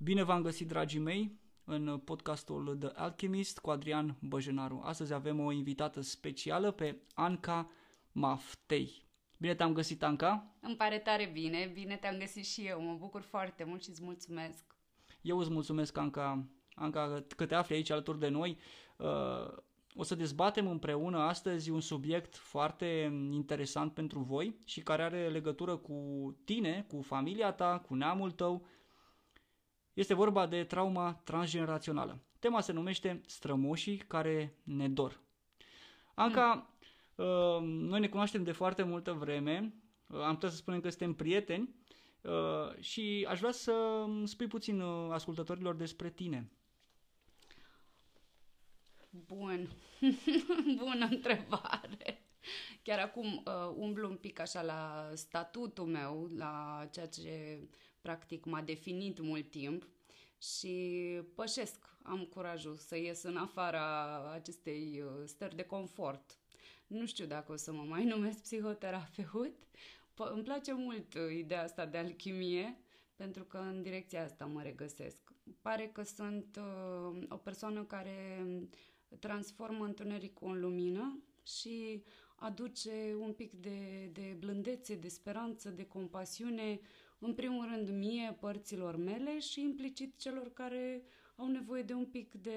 [0.00, 4.80] Bine v-am găsit, dragii mei, în podcastul The Alchemist cu Adrian Băjenaru.
[4.84, 7.70] Astăzi avem o invitată specială pe Anca
[8.12, 9.06] Maftei.
[9.36, 10.56] Bine te-am găsit, Anca!
[10.60, 14.02] Îmi pare tare bine, bine te-am găsit și eu, mă bucur foarte mult și îți
[14.02, 14.64] mulțumesc.
[15.20, 18.58] Eu îți mulțumesc, Anca, Anca că te afli aici alături de noi.
[18.96, 19.56] Uh,
[19.94, 25.76] o să dezbatem împreună astăzi un subiect foarte interesant pentru voi și care are legătură
[25.76, 25.96] cu
[26.44, 28.66] tine, cu familia ta, cu neamul tău.
[29.98, 32.18] Este vorba de trauma transgenerațională.
[32.38, 35.20] Tema se numește Strămoșii care ne dor.
[36.14, 36.74] Anca,
[37.16, 37.64] mm.
[37.64, 39.74] noi ne cunoaștem de foarte multă vreme,
[40.06, 41.74] uh, am putea să spunem că suntem prieteni
[42.20, 44.80] uh, și aș vrea să spui puțin
[45.10, 46.50] ascultătorilor despre tine.
[49.10, 49.68] Bun.
[50.84, 52.22] Bună întrebare.
[52.82, 57.58] Chiar acum uh, umblu un pic așa la statutul meu, la ceea ce
[58.00, 59.88] practic m-a definit mult timp
[60.38, 61.02] și
[61.34, 66.38] pășesc, am curajul să ies în afara acestei uh, stări de confort.
[66.86, 69.54] Nu știu dacă o să mă mai numesc psihoterapeut.
[70.14, 72.78] P- îmi place mult uh, ideea asta de alchimie,
[73.16, 75.32] pentru că în direcția asta mă regăsesc.
[75.60, 78.46] Pare că sunt uh, o persoană care
[79.18, 82.02] transformă întunericul în lumină și
[82.34, 86.80] aduce un pic de, de blândețe, de speranță, de compasiune,
[87.18, 91.02] în primul rând mie, părților mele și implicit celor care
[91.36, 92.52] au nevoie de un pic de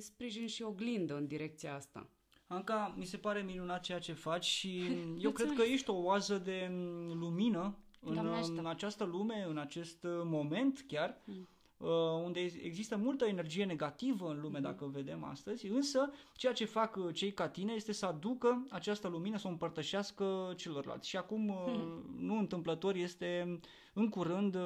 [0.00, 2.08] sprijin și oglindă în direcția asta.
[2.46, 4.82] Anca, mi se pare minunat ceea ce faci și
[5.24, 6.70] eu cred că ești o oază de
[7.14, 8.18] lumină în,
[8.56, 11.20] în această lume, în acest moment chiar.
[11.24, 11.48] Mm.
[11.76, 11.88] Uh,
[12.24, 17.14] unde există multă energie negativă în lume, dacă vedem astăzi, însă ceea ce fac uh,
[17.14, 21.08] cei ca tine este să aducă această lumină, să o împărtășească celorlalți.
[21.08, 22.16] Și acum, uh, hmm.
[22.18, 23.60] nu întâmplător, este
[23.92, 24.56] în curând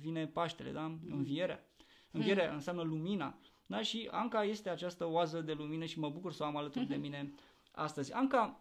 [0.00, 0.80] vine Paștele, da?
[0.80, 1.16] Hmm.
[1.16, 1.64] Învierea.
[2.10, 2.54] Învierea hmm.
[2.54, 3.38] înseamnă lumina.
[3.66, 3.82] Da?
[3.82, 6.94] Și Anca este această oază de lumină și mă bucur să o am alături hmm.
[6.94, 7.32] de mine
[7.70, 8.12] astăzi.
[8.12, 8.60] Anca,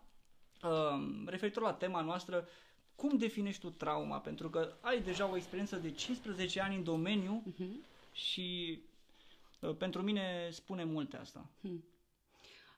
[1.25, 2.47] referitor la tema noastră,
[2.95, 4.19] cum definești tu trauma?
[4.19, 8.79] Pentru că ai deja o experiență de 15 ani în domeniu uh-huh și
[9.61, 11.49] uh, pentru mine spune multe asta.
[11.61, 11.83] Hmm.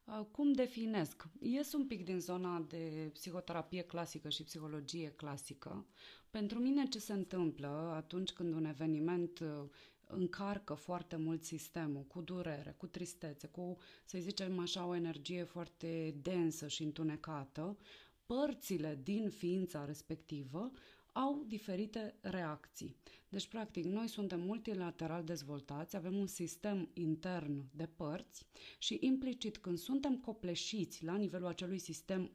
[0.05, 1.27] Uh, cum definesc?
[1.39, 5.85] Ies un pic din zona de psihoterapie clasică și psihologie clasică.
[6.29, 9.63] Pentru mine ce se întâmplă atunci când un eveniment uh,
[10.07, 16.15] încarcă foarte mult sistemul, cu durere, cu tristețe, cu, să zicem așa, o energie foarte
[16.21, 17.77] densă și întunecată,
[18.25, 20.71] părțile din ființa respectivă
[21.19, 22.95] au diferite reacții.
[23.29, 28.45] Deci, practic, noi suntem multilateral dezvoltați, avem un sistem intern de părți
[28.77, 32.31] și implicit când suntem copleșiți la nivelul acelui sistem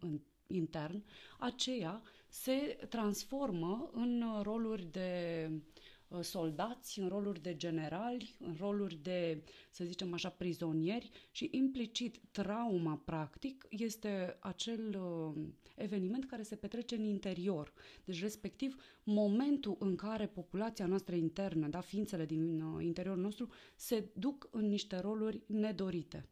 [0.46, 1.04] intern,
[1.38, 5.73] aceea se transformă în roluri de Uh,
[6.22, 13.02] soldați, în roluri de generali, în roluri de, să zicem așa, prizonieri și implicit trauma
[13.04, 15.42] practic este acel uh,
[15.76, 17.72] eveniment care se petrece în interior.
[18.04, 24.08] Deci respectiv momentul în care populația noastră internă, da, ființele din uh, interiorul nostru se
[24.12, 26.28] duc în niște roluri nedorite.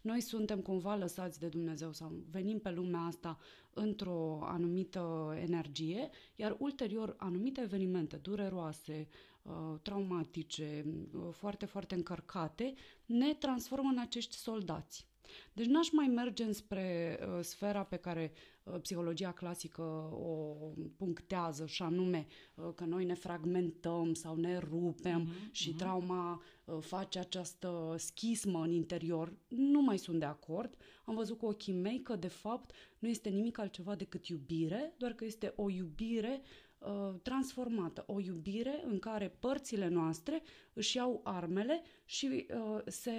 [0.00, 3.38] Noi suntem cumva lăsați de Dumnezeu sau venim pe lumea asta
[3.74, 9.08] într-o anumită energie, iar ulterior anumite evenimente dureroase,
[9.42, 12.74] uh, traumatice, uh, foarte, foarte încărcate,
[13.06, 15.06] ne transformă în acești soldați.
[15.52, 18.51] Deci n-aș mai merge înspre uh, sfera pe care uh,
[18.82, 20.54] psihologia clasică o
[20.96, 25.76] punctează și anume uh, că noi ne fragmentăm sau ne rupem uh-huh, și uh-huh.
[25.76, 29.32] trauma uh, face această schismă în interior.
[29.48, 30.76] Nu mai sunt de acord.
[31.04, 35.12] Am văzut cu ochii mei că de fapt nu este nimic altceva decât iubire, doar
[35.12, 36.42] că este o iubire
[36.86, 40.42] Uh, transformată, o iubire în care părțile noastre
[40.72, 43.12] își iau armele și uh, se,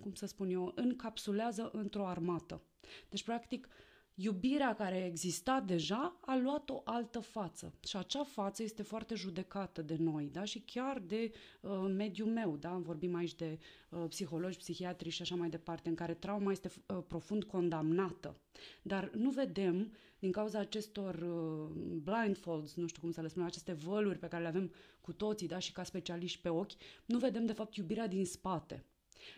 [0.00, 2.62] cum să spun eu, încapsulează într-o armată.
[3.08, 3.68] Deci, practic,
[4.14, 9.82] iubirea care exista deja a luat o altă față și acea față este foarte judecată
[9.82, 10.44] de noi da?
[10.44, 12.56] și chiar de uh, mediul meu.
[12.56, 12.70] Da?
[12.70, 13.58] Vorbim aici de
[13.88, 18.36] uh, psihologi, psihiatri și așa mai departe, în care trauma este uh, profund condamnată.
[18.82, 23.72] Dar nu vedem, din cauza acestor uh, blindfolds, nu știu cum să le spunem, aceste
[23.72, 25.58] văluri pe care le avem cu toții da?
[25.58, 26.72] și ca specialiști pe ochi,
[27.04, 28.84] nu vedem de fapt iubirea din spate.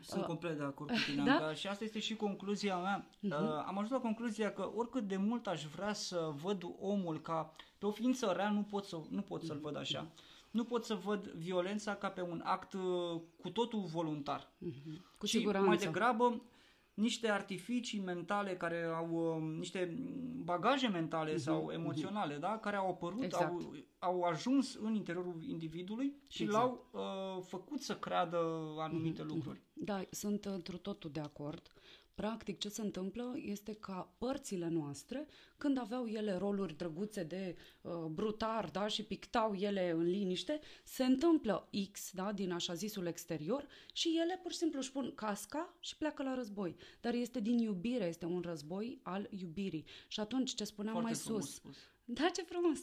[0.02, 1.54] Sunt uh, complet de acord cu tine, da?
[1.54, 3.06] și asta este și concluzia mea.
[3.06, 3.40] Uh-huh.
[3.40, 7.54] Uh, am ajuns la concluzia că oricât de mult aș vrea să văd omul ca
[7.78, 10.06] pe o ființă rea, nu pot, să, nu pot să-l văd așa.
[10.50, 14.46] Nu pot să văd violența ca pe un act uh, cu totul voluntar.
[14.46, 15.00] Uh-huh.
[15.18, 15.68] Cu și siguranță.
[15.68, 16.42] mai degrabă
[16.96, 19.94] niște artificii mentale care au uh, niște
[20.44, 22.40] bagaje mentale uh-huh, sau emoționale, uh-huh.
[22.40, 23.50] da, care au apărut, exact.
[23.50, 26.64] au, au ajuns în interiorul individului și exact.
[26.64, 28.38] l-au uh, făcut să creadă
[28.78, 29.62] anumite uh-huh, lucruri.
[29.72, 31.72] Da, sunt într totul de acord.
[32.16, 35.26] Practic, ce se întâmplă este ca părțile noastre,
[35.56, 41.04] când aveau ele roluri drăguțe de uh, brutar da, și pictau ele în liniște, se
[41.04, 45.74] întâmplă X da, din așa zisul exterior și ele pur și simplu își pun casca
[45.80, 46.76] și pleacă la război.
[47.00, 49.84] Dar este din iubire, este un război al iubirii.
[50.08, 51.54] Și atunci, ce spuneam Foarte mai sus...
[51.54, 51.76] Spus.
[52.04, 52.78] Da, ce frumos!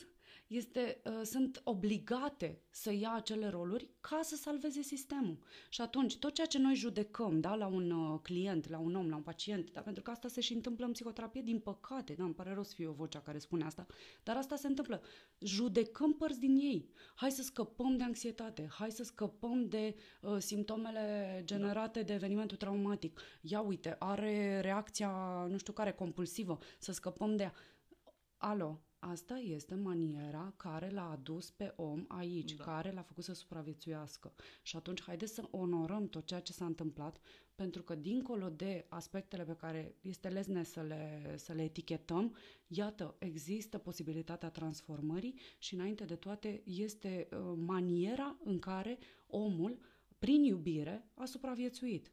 [0.54, 5.38] Este, uh, sunt obligate să ia acele roluri ca să salveze sistemul.
[5.70, 9.10] Și atunci, tot ceea ce noi judecăm da, la un uh, client, la un om,
[9.10, 12.24] la un pacient, da, pentru că asta se și întâmplă în psihoterapie, din păcate, da,
[12.24, 13.86] îmi pare rău să fie o vocea care spune asta,
[14.24, 15.02] dar asta se întâmplă.
[15.40, 16.90] Judecăm părți din ei.
[17.16, 22.06] Hai să scăpăm de anxietate, hai să scăpăm de uh, simptomele generate da.
[22.06, 23.20] de evenimentul traumatic.
[23.42, 25.12] Ia uite, are reacția,
[25.50, 27.54] nu știu care, compulsivă, să scăpăm de ea.
[28.38, 32.64] Alo, Asta este maniera care l-a adus pe om aici, da.
[32.64, 34.34] care l-a făcut să supraviețuiască.
[34.62, 37.20] Și atunci haideți să onorăm tot ceea ce s-a întâmplat,
[37.56, 42.36] pentru că dincolo de aspectele pe care este lesne să le, să le etichetăm,
[42.68, 48.98] iată, există posibilitatea transformării și înainte de toate este uh, maniera în care
[49.28, 49.80] omul,
[50.20, 52.12] prin iubire, a supraviețuit.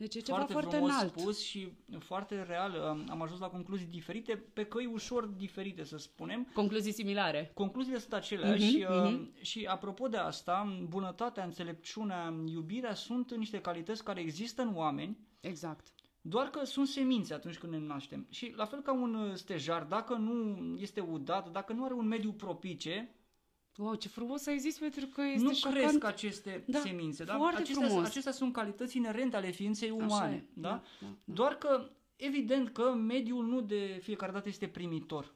[0.00, 1.18] Deci e ceva foarte, foarte frumos înalt.
[1.18, 3.04] spus și foarte real.
[3.08, 6.46] Am ajuns la concluzii diferite, pe căi ușor diferite, să spunem.
[6.54, 7.50] Concluzii similare.
[7.54, 9.40] Concluziile sunt aceleași uh-huh, uh-huh.
[9.40, 15.18] și apropo de asta, bunătatea, înțelepciunea, iubirea sunt niște calități care există în oameni.
[15.40, 15.86] Exact.
[16.20, 18.26] Doar că sunt semințe atunci când ne naștem.
[18.30, 22.32] Și la fel ca un stejar, dacă nu este udat, dacă nu are un mediu
[22.32, 23.14] propice,
[23.76, 25.76] Wow, ce frumos ai zis, pentru că este Nu șocant.
[25.76, 27.36] cresc aceste da, semințe, da?
[27.36, 28.06] Foarte acestea, frumos.
[28.06, 30.68] acestea sunt calități inerente ale ființei umane, e, da?
[30.68, 31.34] Da, da, da?
[31.34, 35.34] Doar că, evident că mediul nu de fiecare dată este primitor.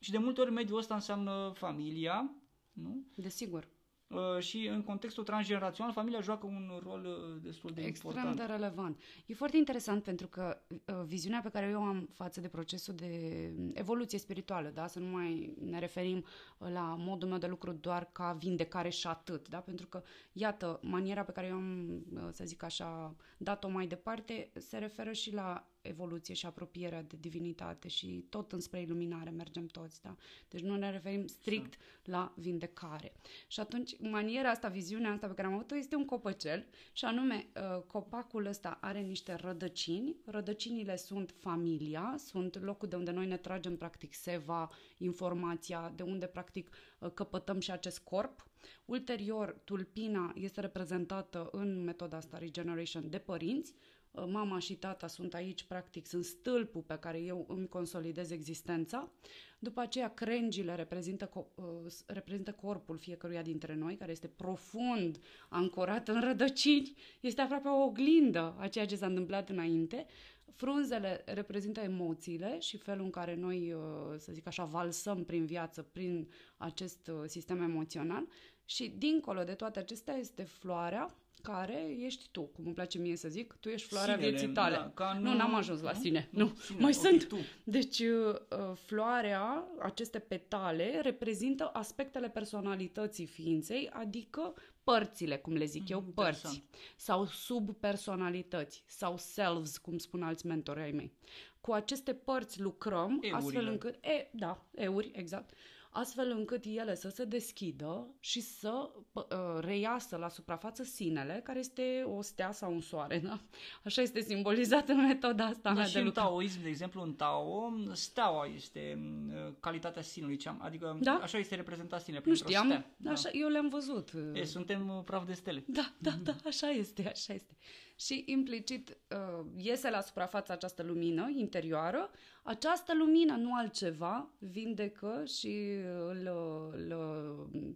[0.00, 2.34] Și de multe ori mediul ăsta înseamnă familia,
[2.72, 3.04] nu?
[3.14, 3.68] Desigur.
[4.10, 8.36] Uh, și în contextul transgenerațional familia joacă un rol uh, destul de Extrem important.
[8.48, 9.00] de relevant.
[9.26, 13.52] E foarte interesant pentru că uh, viziunea pe care eu am față de procesul de
[13.74, 14.86] evoluție spirituală, da?
[14.86, 16.24] să nu mai ne referim
[16.58, 19.58] la modul meu de lucru doar ca vindecare și atât, da?
[19.58, 20.02] pentru că,
[20.32, 22.02] iată, maniera pe care eu am,
[22.32, 27.88] să zic așa, dat-o mai departe, se referă și la evoluție și apropierea de divinitate
[27.88, 30.16] și tot înspre iluminare mergem toți, da?
[30.48, 31.74] Deci nu ne referim strict
[32.04, 33.12] la vindecare.
[33.46, 37.46] Și atunci, maniera asta, viziunea asta pe care am avut-o este un copăcel și anume,
[37.56, 40.16] uh, copacul ăsta are niște rădăcini.
[40.24, 46.26] Rădăcinile sunt familia, sunt locul de unde noi ne tragem practic seva, informația, de unde
[46.26, 48.48] practic uh, căpătăm și acest corp.
[48.84, 53.78] Ulterior, tulpina este reprezentată în metoda asta Regeneration de părinți, Uh,
[54.12, 59.10] mama și tata sunt aici, practic, sunt stâlpul pe care eu îmi consolidez existența.
[59.58, 61.64] După aceea, crengile reprezintă, uh,
[62.06, 66.94] reprezintă corpul fiecăruia dintre noi, care este profund ancorat în rădăcini.
[67.20, 70.06] Este aproape o oglindă a ceea ce s-a întâmplat înainte.
[70.54, 73.82] Frunzele reprezintă emoțiile și felul în care noi, uh,
[74.16, 78.26] să zic așa, valsăm prin viață, prin acest sistem emoțional.
[78.64, 83.28] Și dincolo de toate acestea este floarea, care ești tu, cum îmi place mie să
[83.28, 84.76] zic, tu ești floarea Sinele, vieții tale.
[84.76, 86.28] Da, ca nu, nu, n-am ajuns la sine.
[86.30, 86.54] Nu, nu.
[86.60, 87.28] Sine, mai okay, sunt.
[87.28, 87.36] Tu.
[87.64, 94.54] Deci, uh, floarea, aceste petale, reprezintă aspectele personalității ființei, adică
[94.84, 96.46] părțile, cum le zic mm, eu, părți.
[96.46, 96.64] Interesant.
[96.96, 101.12] Sau subpersonalități, sau selves, cum spun alți mentori ai mei.
[101.60, 103.36] Cu aceste părți lucrăm, Eurile.
[103.36, 103.94] astfel încât...
[104.04, 105.50] E, da, euri, exact
[105.90, 109.24] astfel încât ele să se deschidă și să uh,
[109.60, 113.18] reiasă la suprafață sinele, care este o stea sau un soare.
[113.18, 113.40] Da?
[113.84, 117.72] Așa este simbolizat în metoda asta da, și de în taoism, de exemplu, în Tao,
[117.92, 121.12] steaua este uh, calitatea sinului, adică da?
[121.22, 122.22] așa este reprezentat sinele.
[122.26, 122.90] Nu știam, stea.
[122.96, 123.10] Da.
[123.10, 124.12] Așa, eu le-am văzut.
[124.32, 125.64] E, suntem uh, praf de stele.
[125.66, 127.56] Da, da, da, așa este, așa este
[128.00, 132.10] și implicit uh, iese la suprafață această lumină interioară.
[132.42, 135.70] Această lumină, nu altceva, vindecă și
[136.08, 136.30] îl,
[136.72, 136.94] îl,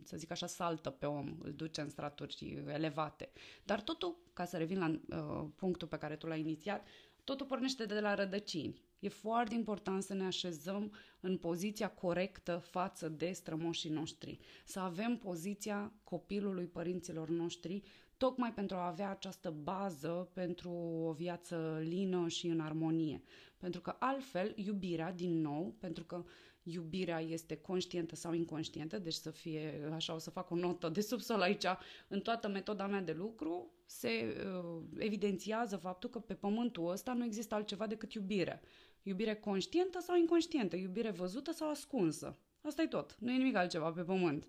[0.04, 3.32] să zic așa, saltă pe om, îl duce în straturi elevate.
[3.64, 6.86] Dar totul, ca să revin la uh, punctul pe care tu l-ai inițiat,
[7.24, 8.82] totul pornește de la rădăcini.
[8.98, 14.38] E foarte important să ne așezăm în poziția corectă față de strămoșii noștri.
[14.64, 17.82] Să avem poziția copilului părinților noștri
[18.24, 20.70] tocmai pentru a avea această bază pentru
[21.06, 23.22] o viață lină și în armonie.
[23.56, 26.24] Pentru că altfel, iubirea, din nou, pentru că
[26.62, 31.00] iubirea este conștientă sau inconștientă, deci să fie, așa o să fac o notă de
[31.00, 31.64] subsol aici,
[32.08, 37.24] în toată metoda mea de lucru se uh, evidențiază faptul că pe pământul ăsta nu
[37.24, 38.62] există altceva decât iubire.
[39.02, 42.38] Iubire conștientă sau inconștientă, iubire văzută sau ascunsă.
[42.60, 44.48] Asta e tot, nu e nimic altceva pe pământ.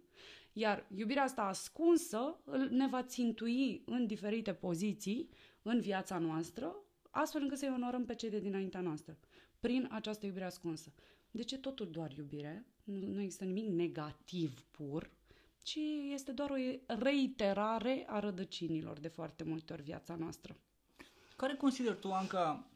[0.58, 5.30] Iar iubirea asta ascunsă ne va țintui în diferite poziții
[5.62, 6.76] în viața noastră,
[7.10, 9.18] astfel încât să-i onorăm pe cei de dinaintea noastră,
[9.60, 10.94] prin această iubire ascunsă.
[11.32, 12.66] De ce totul doar iubire?
[12.84, 15.12] Nu, nu există nimic negativ pur,
[15.64, 15.80] ci
[16.12, 16.56] este doar o
[16.88, 20.58] reiterare a rădăcinilor de foarte multe ori viața noastră.
[21.36, 22.70] Care consider tu, Anca,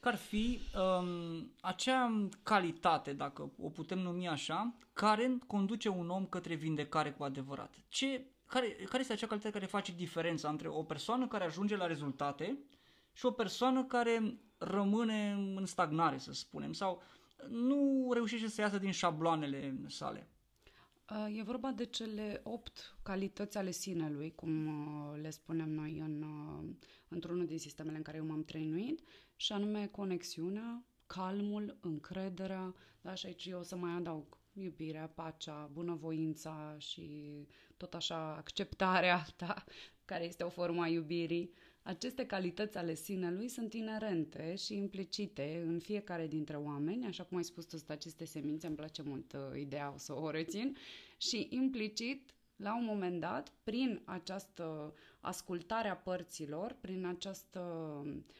[0.00, 0.60] că ar fi
[1.00, 7.24] um, acea calitate, dacă o putem numi așa, care conduce un om către vindecare cu
[7.24, 7.74] adevărat?
[7.88, 11.86] Ce, care, care este acea calitate care face diferența între o persoană care ajunge la
[11.86, 12.58] rezultate
[13.12, 17.02] și o persoană care rămâne în stagnare, să spunem, sau
[17.48, 20.28] nu reușește să iasă din șabloanele sale?
[21.10, 26.22] Uh, e vorba de cele opt calități ale sinelui, cum uh, le spunem noi în,
[26.22, 26.70] uh,
[27.08, 29.02] într-unul din sistemele în care eu m-am trăinuit,
[29.36, 35.70] și anume conexiunea, calmul, încrederea, da, și aici eu o să mai adaug iubirea, pacea,
[35.72, 37.08] bunăvoința și
[37.76, 39.64] tot așa acceptarea, da,
[40.04, 41.52] care este o formă a iubirii.
[41.88, 47.44] Aceste calități ale sinelui sunt inerente și implicite în fiecare dintre oameni, așa cum ai
[47.44, 50.76] spus tu, aceste semințe, îmi place mult uh, ideea, o să o rețin,
[51.16, 57.62] și implicit, la un moment dat, prin această ascultare a părților, prin această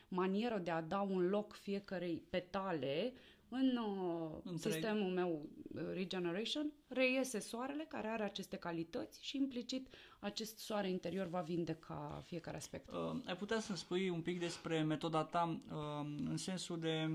[0.09, 3.13] manieră de a da un loc fiecarei petale,
[3.51, 9.89] în uh, sistemul meu uh, Regeneration reiese soarele care are aceste calități și implicit
[10.21, 12.89] acest soare interior va vindeca fiecare aspect.
[12.91, 17.09] Uh, ai putea să spui un pic despre metoda ta uh, în sensul de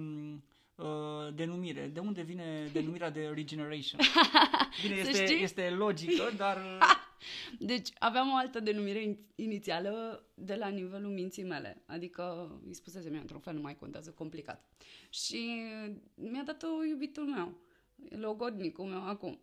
[0.75, 1.87] uh, denumire.
[1.87, 3.99] De unde vine denumirea de Regeneration?
[4.81, 6.57] Bine, este, este logică, dar...
[7.59, 11.83] Deci aveam o altă denumire inițială de la nivelul minții mele.
[11.85, 14.69] Adică îi spusese mi într-un fel, nu mai contează, complicat.
[15.09, 15.61] Și
[16.15, 17.57] mi-a dat-o iubitul meu,
[18.09, 19.39] logodnicul meu acum.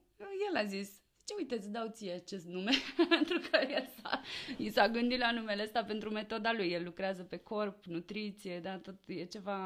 [0.49, 1.00] El a zis,
[1.31, 2.71] ce uite, îți dau ție acest nume,
[3.17, 4.21] pentru că el s-a,
[4.57, 6.71] i s-a gândit la numele ăsta pentru metoda lui.
[6.71, 9.61] El lucrează pe corp, nutriție, da, tot e ceva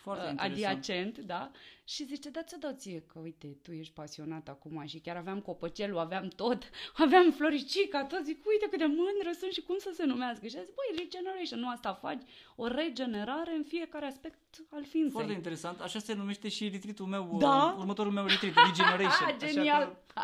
[0.00, 1.50] Foarte uh, adiacent, da.
[1.84, 5.40] Și zice, da, ți-o dau ție, că uite, tu ești pasionat acum și chiar aveam
[5.40, 6.70] copăcelul, aveam tot,
[7.04, 10.46] aveam floricica, tot, zic, uite cât de mândră sunt și cum să se numească.
[10.46, 12.22] Și a zis, băi, regeneration, nu asta faci,
[12.56, 14.38] o regenerare în fiecare aspect
[14.70, 15.10] al ființei.
[15.10, 17.76] Foarte interesant, așa se numește și retreat meu, da?
[17.78, 19.38] următorul meu retreat, regeneration.
[19.52, 20.02] Genial!
[20.06, 20.20] Că,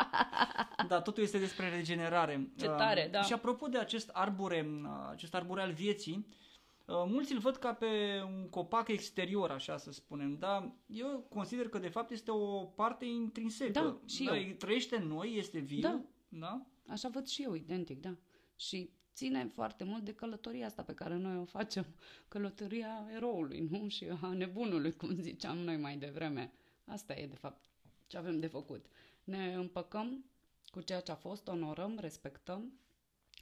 [0.87, 2.51] da, totul este despre regenerare.
[2.57, 3.21] Ce tare, uh, da.
[3.21, 6.27] Și apropo de acest arbore, uh, acest arbore al vieții,
[6.85, 11.69] Uh, mulți îl văd ca pe un copac exterior, așa să spunem, dar eu consider
[11.69, 13.71] că de fapt este o parte intrinsecă.
[13.71, 14.53] Da, și da, eu.
[14.53, 15.79] Trăiește în noi, este viu.
[15.79, 16.01] Da.
[16.27, 16.65] da?
[16.87, 18.15] Așa văd și eu, identic, da.
[18.55, 21.85] Și ține foarte mult de călătoria asta pe care noi o facem,
[22.27, 23.87] călătoria eroului, nu?
[23.87, 26.51] Și a nebunului, cum ziceam noi mai devreme.
[26.85, 27.65] Asta e, de fapt,
[28.07, 28.85] ce avem de făcut.
[29.23, 30.25] Ne împăcăm
[30.71, 32.79] cu ceea ce a fost, onorăm, respectăm,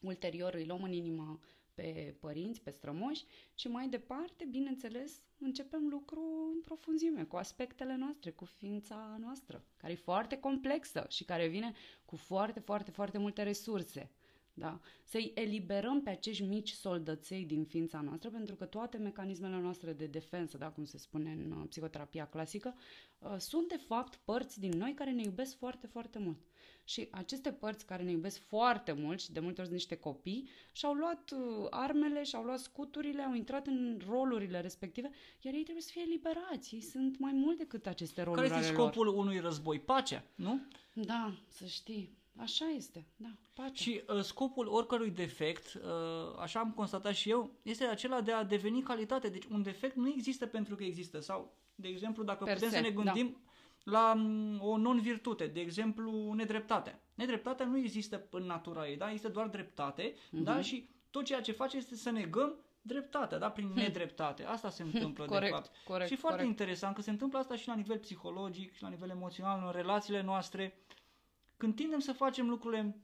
[0.01, 1.39] ulterior îi luăm în inima
[1.73, 8.31] pe părinți, pe strămoși și mai departe, bineînțeles, începem lucru în profunzime, cu aspectele noastre,
[8.31, 11.73] cu ființa noastră, care e foarte complexă și care vine
[12.05, 14.11] cu foarte, foarte, foarte multe resurse.
[14.53, 14.79] Da?
[15.03, 20.05] Să-i eliberăm pe acești mici soldăței din ființa noastră, pentru că toate mecanismele noastre de
[20.05, 22.75] defensă, da, cum se spune în uh, psihoterapia clasică,
[23.19, 26.37] uh, sunt de fapt părți din noi care ne iubesc foarte, foarte mult.
[26.85, 30.49] Și aceste părți care ne iubesc foarte mult și de multe ori sunt niște copii,
[30.71, 35.09] și-au luat uh, armele, și-au luat scuturile, au intrat în rolurile respective,
[35.41, 36.75] iar ei trebuie să fie eliberați.
[36.75, 39.15] Ei sunt mai mult decât aceste roluri Care este scopul lor.
[39.15, 39.79] unui război?
[39.79, 40.61] Pacea, nu?
[40.93, 42.21] Da, să știi.
[42.37, 43.73] Așa este, da, pacea.
[43.73, 48.43] Și uh, scopul oricărui defect, uh, așa am constatat și eu, este acela de a
[48.43, 49.29] deveni calitate.
[49.29, 51.19] Deci un defect nu există pentru că există.
[51.19, 53.37] Sau, de exemplu, dacă per putem se, să ne gândim
[53.83, 53.91] da.
[53.91, 56.99] la um, o non-virtute, de exemplu, nedreptatea.
[57.15, 59.11] Nedreptatea nu există în natura ei, da?
[59.11, 60.43] Este doar dreptate, uh-huh.
[60.43, 60.61] da?
[60.61, 63.49] Și tot ceea ce face este să negăm dreptatea, da?
[63.49, 63.75] Prin hm.
[63.75, 64.43] nedreptate.
[64.43, 65.71] Asta se întâmplă, corect, de fapt.
[65.85, 66.59] Corect, și foarte corect.
[66.59, 70.21] interesant că se întâmplă asta și la nivel psihologic, și la nivel emoțional, în relațiile
[70.21, 70.77] noastre
[71.57, 72.97] când tindem să facem lucrurile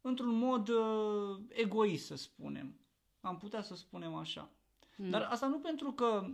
[0.00, 2.74] într-un mod uh, egoist, să spunem.
[3.20, 4.50] Am putea să spunem așa.
[4.96, 5.10] Mm.
[5.10, 6.26] Dar asta nu pentru că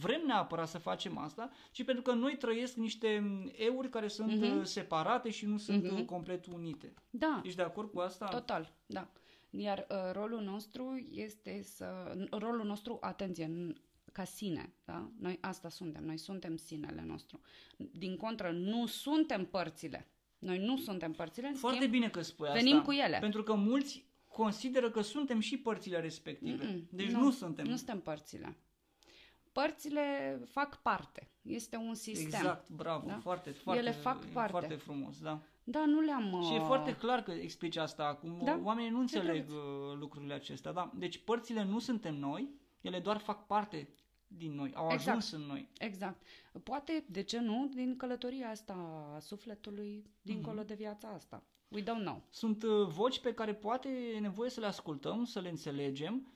[0.00, 3.22] vrem neapărat să facem asta, ci pentru că noi trăiesc niște
[3.56, 4.62] euri care sunt mm-hmm.
[4.62, 6.04] separate și nu sunt mm-hmm.
[6.04, 6.94] complet unite.
[7.10, 7.40] Da.
[7.44, 8.28] Ești de acord cu asta?
[8.28, 9.08] Total, da.
[9.50, 12.16] Iar uh, rolul nostru este să...
[12.30, 13.72] Rolul nostru, atenție,
[14.12, 15.10] ca sine, da?
[15.18, 17.40] Noi asta suntem, noi suntem sinele nostru.
[17.76, 20.08] Din contră, nu suntem părțile.
[20.38, 22.58] Noi nu suntem părțile, în Foarte schimb, bine că spui asta.
[22.58, 23.18] venim cu ele.
[23.18, 26.64] Pentru că mulți consideră că suntem și părțile respective.
[26.64, 27.66] Mm-mm, Deci nu, nu suntem.
[27.66, 28.56] Nu suntem părțile.
[29.52, 31.28] Părțile fac parte.
[31.42, 32.26] Este un sistem.
[32.26, 33.18] Exact, bravo, Da?
[33.18, 34.50] foarte, foarte, Ele fac parte.
[34.50, 35.40] foarte frumos, da.
[35.64, 36.42] Da, nu le-am...
[36.48, 38.40] Și e uh, foarte clar că explici asta acum.
[38.44, 39.52] Da, Oamenii nu înțeleg drăguț.
[39.52, 40.92] uh, lucrurile acestea, da.
[40.94, 42.48] Deci părțile nu suntem noi,
[42.80, 43.88] ele doar fac parte
[44.36, 45.08] din noi, au Exact.
[45.08, 45.68] ajuns în noi.
[45.78, 46.22] Exact.
[46.62, 48.72] Poate, de ce nu, din călătoria asta
[49.14, 50.66] a sufletului dincolo Mhm.
[50.66, 51.42] de viața asta.
[51.68, 52.22] We don't know.
[52.30, 56.32] Sunt uh, voci pe care poate e nevoie să le ascultăm, să le înțelegem,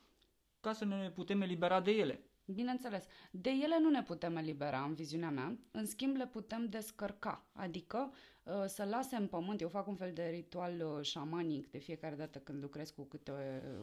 [0.60, 2.22] ca să ne putem elibera de ele.
[2.44, 7.46] Bineînțeles, de ele nu ne putem elibera în viziunea mea, în schimb le putem descărca,
[7.52, 8.12] adică
[8.42, 12.14] uh, să lase în pământ, eu fac un fel de ritual uh, șamanic de fiecare
[12.14, 13.30] dată când lucrez cu câte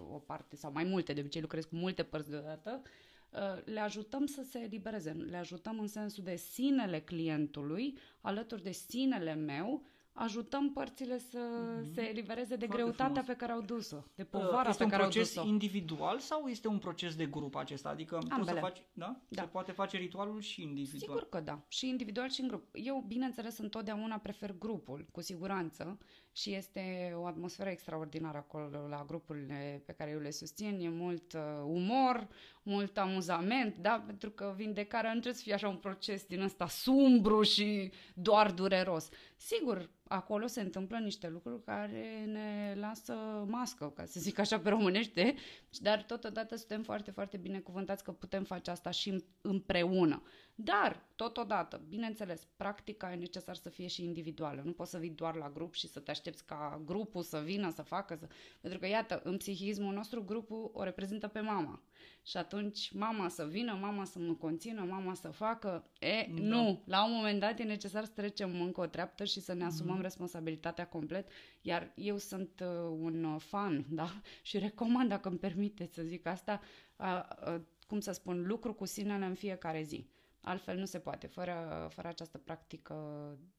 [0.10, 2.90] o, o parte sau mai multe, de obicei lucrez cu multe părți deodată, uh,
[3.66, 9.34] le ajutăm să se elibereze, le ajutăm în sensul de sinele clientului, alături de sinele
[9.34, 9.84] meu,
[10.18, 11.40] ajutăm părțile să
[11.94, 12.74] se elibereze de Mhm.
[12.74, 13.26] Foarte greutatea frumos.
[13.28, 15.48] pe care au dus-o, de Uh, povara este pe un care au proces dus-o.
[15.48, 17.90] individual sau este un proces de grup acesta?
[17.90, 18.60] Adică poți să Ambele.
[18.60, 19.22] faci, da?
[19.28, 19.42] Da.
[19.42, 21.00] Se poate face ritualul și individual.
[21.18, 21.62] Sigur că da.
[21.68, 22.68] Și individual și în grup.
[22.74, 25.98] Eu, bineînțeles, întotdeauna prefer grupul, cu siguranță.
[26.38, 30.80] Și este o atmosferă extraordinară acolo la grupurile pe care eu le susțin.
[30.82, 32.28] E mult uh, umor,
[32.64, 34.04] mult amuzament, da?
[34.06, 38.52] Pentru că vindecarea nu trebuie să fie așa un proces din ăsta sumbru și doar
[38.52, 39.10] dureros.
[39.38, 43.14] Sigur, acolo se întâmplă niște lucruri care ne lasă
[43.48, 45.36] mască, ca să zic așa pe românește,
[45.82, 50.24] dar totodată suntem foarte, foarte binecuvântați că putem face asta și împreună.
[50.58, 54.62] Dar, totodată, bineînțeles, practica e necesar să fie și individuală.
[54.66, 57.72] Nu poți să vii doar la grup și să te aștepți ca grupul să vină,
[57.72, 58.16] să facă.
[58.16, 58.28] Să...
[58.62, 61.82] Pentru că, iată, în psihismul nostru, grupul o reprezintă pe mama.
[62.24, 65.90] Și atunci mama să vină, mama să mă conțină, mama să facă.
[66.00, 66.42] E, Da.
[66.42, 66.82] nu.
[66.86, 70.02] La un moment dat e necesar să trecem încă o treaptă și să ne asumăm
[70.02, 71.28] responsabilitatea complet.
[71.62, 74.10] Iar eu sunt uh, un uh, fan, da?
[74.42, 76.62] Și recomand, dacă îmi permiteți să zic asta,
[76.98, 80.08] uh, uh, cum să spun, lucru cu sinele în fiecare zi.
[80.46, 81.28] Altfel nu se poate.
[81.28, 82.96] Fără, fără această practică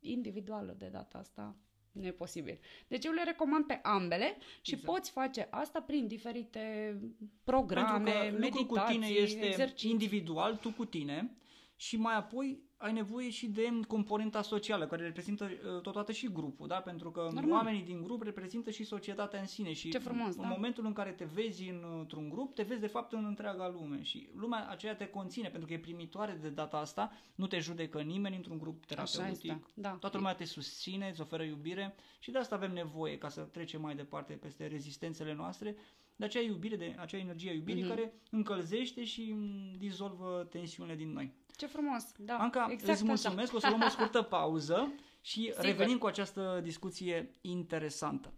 [0.01, 1.57] individuală de data asta,
[1.93, 2.59] nu e posibil.
[2.89, 4.93] Deci eu le recomand pe ambele și Exact.
[4.93, 6.97] poți face asta prin diferite
[7.45, 9.91] programe, Pentru că lucrul cu meditații, tine este exerciții.
[9.91, 11.37] individual, tu cu tine
[11.77, 16.67] și mai apoi ai nevoie și de componenta socială, care reprezintă uh, totodată și grupul,
[16.67, 16.77] da?
[16.77, 17.51] Pentru că Normal.
[17.51, 20.49] oamenii din grup reprezintă și societatea în sine și Ce frumos, în da.
[20.49, 24.03] momentul în care te vezi în, într-un grup, te vezi de fapt în întreaga lume
[24.03, 28.01] și lumea aceea te conține, pentru că e primitoare de data asta, nu te judecă
[28.03, 29.51] nimeni într-un grup Așa terapeutic.
[29.51, 29.91] este, da.
[29.91, 33.81] Toată lumea te susține, îți oferă iubire și de asta avem nevoie ca să trecem
[33.81, 35.77] mai departe peste rezistențele noastre,
[36.17, 37.91] de acea iubire, de acea energie a iubirii Mhm.
[37.95, 41.33] care încălzește și m, dizolvă tensiunile din noi.
[41.57, 42.37] Ce frumos, da.
[42.37, 45.65] Anca, exact îți mulțumesc, o să luăm o scurtă pauză și Sigur.
[45.65, 48.33] revenim cu această discuție interesantă.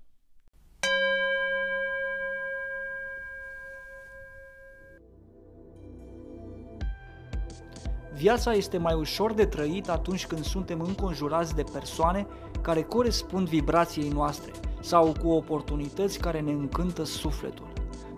[8.14, 12.27] Viața este mai ușor de trăit atunci când suntem înconjurați de persoane
[12.62, 17.67] care corespund vibrației noastre sau cu oportunități care ne încântă sufletul.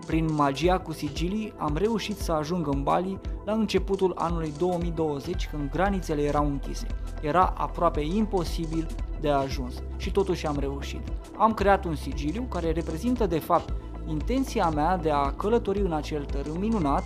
[0.05, 5.71] Prin magia cu sigilii am reușit să ajung în Bali la începutul anului 2020 când
[5.71, 6.87] granițele erau închise.
[7.21, 8.87] Era aproape imposibil
[9.21, 11.01] de ajuns și totuși am reușit.
[11.37, 13.73] Am creat un sigiliu care reprezintă de fapt
[14.07, 17.03] intenția mea de a călători în acel tărâm minunat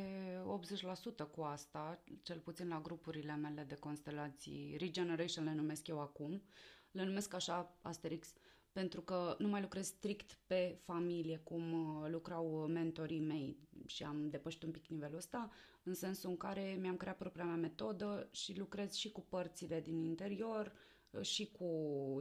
[0.44, 4.74] 80% cu asta, cel puțin la grupurile mele de constelații.
[4.78, 6.42] Regeneration le numesc eu acum.
[6.90, 8.32] Le numesc așa Asterix
[8.76, 14.28] pentru că nu mai lucrez strict pe familie cum uh, lucrau mentorii mei și am
[14.30, 15.50] depășit un pic nivelul ăsta,
[15.82, 19.98] în sensul în care mi-am creat propria mea metodă și lucrez și cu părțile din
[20.00, 20.72] interior,
[21.20, 21.68] și cu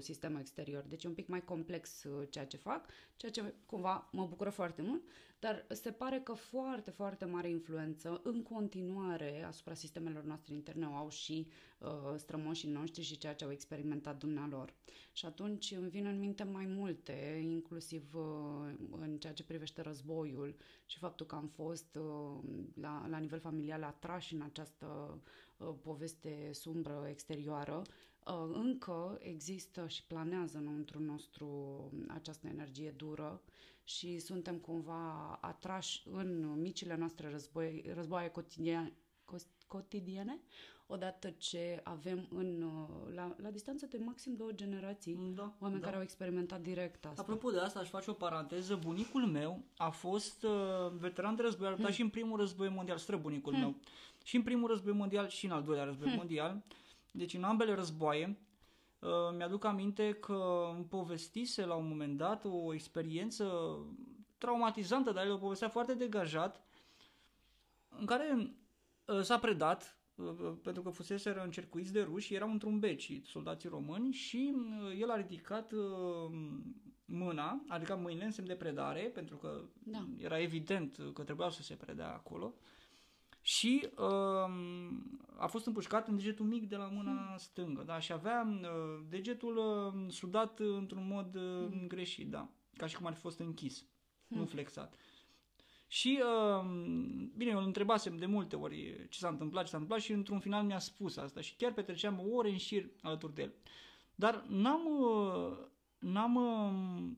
[0.01, 0.83] sistemul exterior.
[0.87, 2.85] Deci e un pic mai complex uh, ceea ce fac,
[3.17, 5.01] ceea ce cumva mă bucură foarte mult,
[5.39, 11.09] dar se pare că foarte, foarte mare influență în continuare asupra sistemelor noastre interne au
[11.09, 11.47] și
[11.79, 14.73] uh, strămoșii noștri și ceea ce au experimentat dumnealor.
[15.11, 20.55] Și atunci îmi vin în minte mai multe, inclusiv uh, în ceea ce privește războiul
[20.85, 22.39] și faptul că am fost uh,
[22.81, 25.19] la, la nivel familial atrași în această
[25.57, 27.91] uh, poveste sumbră exterioară Uh,
[28.53, 31.49] încă există și planează înăuntru nostru
[32.07, 33.41] această energie dură
[33.83, 38.93] și suntem cumva atrași în micile noastre război, războaie cotidiane,
[39.67, 40.39] cotidiene,
[40.87, 45.85] odată ce avem în, uh, la, la distanță de maxim două generații da, oameni da.
[45.85, 47.21] care au experimentat direct asta.
[47.21, 48.79] Apropo de asta, aș face o paranteză.
[48.83, 51.95] Bunicul meu a fost uh, veteran de război, a luptat hmm.
[51.95, 53.61] și în primul război mondial, străbunicul hmm.
[53.61, 53.75] meu,
[54.23, 56.17] și în primul război mondial și în al doilea război hmm.
[56.17, 56.63] mondial.
[57.15, 58.37] Deci în ambele războaie
[58.99, 63.77] uh, mi-aduc aminte că îmi povestise la un moment dat o experiență
[64.37, 66.63] traumatizantă, dar el o povestea foarte degajat,
[67.89, 68.55] în care
[69.05, 74.11] uh, s-a predat uh, pentru că fusese încercuiți de ruși, erau într-un beci soldații români
[74.13, 74.55] și
[74.99, 75.71] el a ridicat
[77.05, 80.07] mâna, a ridicat mâinile în semn de predare, pentru că da.
[80.17, 82.53] era evident că trebuia să se predea acolo
[83.45, 84.51] și uh,
[85.37, 87.37] a fost împușcat în degetul mic de la mâna hmm.
[87.37, 91.87] stângă, da, și avea uh, degetul uh, sudat într-un mod uh, hmm.
[91.87, 93.85] greșit, da, ca și cum ar fi fost închis,
[94.27, 94.37] hmm.
[94.37, 94.95] nu flexat.
[95.87, 96.65] Și, uh,
[97.35, 100.39] bine, eu îl întrebasem de multe ori ce s-a întâmplat, ce s-a întâmplat și într-un
[100.39, 103.53] final mi-a spus asta și chiar petreceam ore în șir alături de el.
[104.15, 105.57] Dar n-am, uh,
[105.99, 107.09] n-am, uh,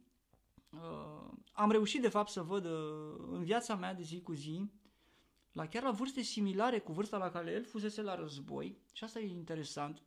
[0.70, 4.70] uh, am reușit de fapt să văd uh, în viața mea de zi cu zi
[5.58, 9.20] la chiar la vârste similare cu vârsta la care el fusese la război, și asta
[9.20, 10.02] e interesant,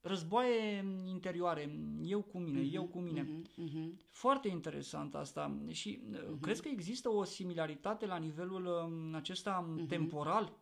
[0.00, 3.22] războaie interioare, eu cu mine, uh-huh, eu cu mine.
[3.22, 3.90] Uh-huh, uh-huh.
[4.10, 5.58] Foarte interesant asta.
[5.70, 6.40] Și uh-huh.
[6.40, 9.88] crezi că există o similaritate la nivelul um, acesta uh-huh.
[9.88, 10.58] temporal?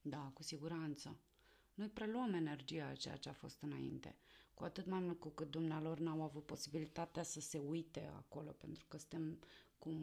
[0.00, 1.16] Da, cu siguranță.
[1.74, 4.16] Noi preluăm energia a ceea ce a fost înainte.
[4.54, 8.84] Cu atât mai mult cu cât dumnealor n-au avut posibilitatea să se uite acolo, pentru
[8.88, 9.38] că suntem
[9.82, 9.98] cum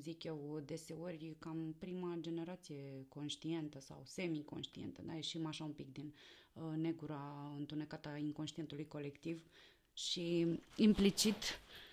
[0.00, 5.12] zic eu, deseori cam prima generație conștientă sau semi-conștientă, da?
[5.14, 6.14] ieșim așa un pic din
[6.52, 9.44] uh, negura întunecată a inconștientului colectiv
[9.92, 11.34] și implicit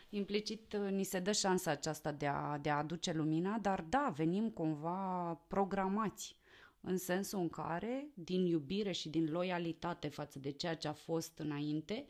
[0.09, 4.13] implicit uh, ni se dă șansa aceasta de a, de a aduce lumina, dar da,
[4.15, 6.35] venim cumva programați
[6.81, 11.37] în sensul în care, din iubire și din loialitate față de ceea ce a fost
[11.39, 12.05] înainte,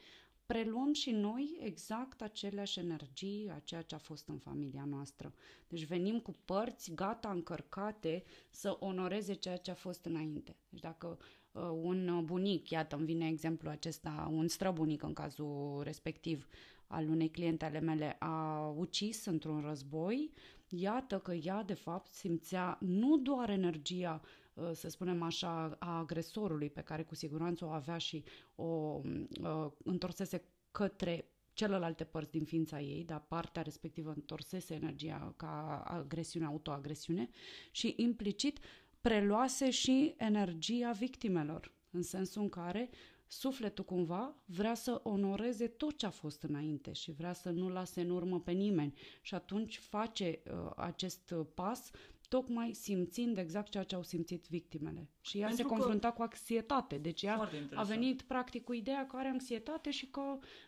[0.51, 5.33] preluăm și noi exact aceleași energii, a ceea ce a fost în familia noastră.
[5.67, 10.55] Deci venim cu părți gata încărcate să onoreze ceea ce a fost înainte.
[10.69, 11.17] Deci dacă
[11.51, 16.47] uh, un bunic, iată îmi vine exemplu acesta, un străbunic în cazul respectiv
[16.87, 20.31] al unei cliente ale mele a ucis într-un război,
[20.67, 24.40] iată că ea de fapt simțea nu doar energia Uh,
[24.73, 28.23] să spunem așa, a agresorului pe care cu siguranță o avea și
[28.55, 35.83] o uh, întorsese către celelalte părți din ființa ei, dar partea respectivă întorsese energia ca
[35.87, 37.29] agresiune, autoagresiune
[37.71, 38.59] și implicit
[39.01, 42.89] preluase și energia victimelor, în sensul în care
[43.27, 48.01] sufletul cumva vrea să onoreze tot ce a fost înainte și vrea să nu lase
[48.01, 48.93] în urmă pe nimeni.
[49.21, 51.91] Și atunci face uh, acest pas
[52.31, 55.09] tocmai simțind exact ceea ce au simțit victimele.
[55.21, 56.97] Și ea Pentru se confrunta cu anxietate.
[56.97, 60.21] Deci ea a venit practic cu ideea că are anxietate și că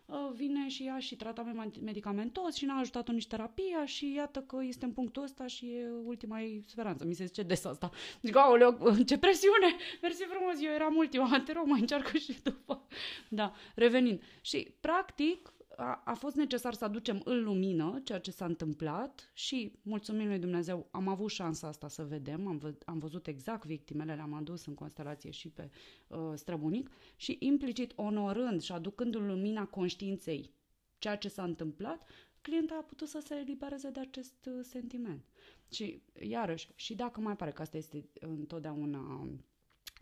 [0.05, 4.57] uh, vine și ea și tratament medicamentos și n-a ajutat-o nici terapia și iată că
[4.63, 7.05] este în punctul ăsta și e ultima ei speranță.
[7.05, 7.89] Mi se zice des asta.
[8.21, 9.75] Zic, aoleu, ce presiune!
[10.01, 12.87] Mersi frumos, eu eram ultima, te rog, mai încearcă și după.
[13.29, 14.21] Da, revenind.
[14.41, 19.79] Și practic a, a fost necesar să aducem în lumină ceea ce s-a întâmplat și,
[19.81, 24.15] mulțumim lui Dumnezeu, am avut șansa asta să vedem, am, vă, am văzut exact victimele,
[24.15, 25.69] le-am adus în constelație și pe
[26.07, 30.53] uh, străbunic și implicit onorând și aducând în lumina conștiinței
[30.97, 32.09] ceea ce s-a întâmplat,
[32.41, 35.25] clienta a putut să se elibereze de acest uh, sentiment.
[35.71, 39.27] Și, iarăși, și dacă mai pare că asta este întotdeauna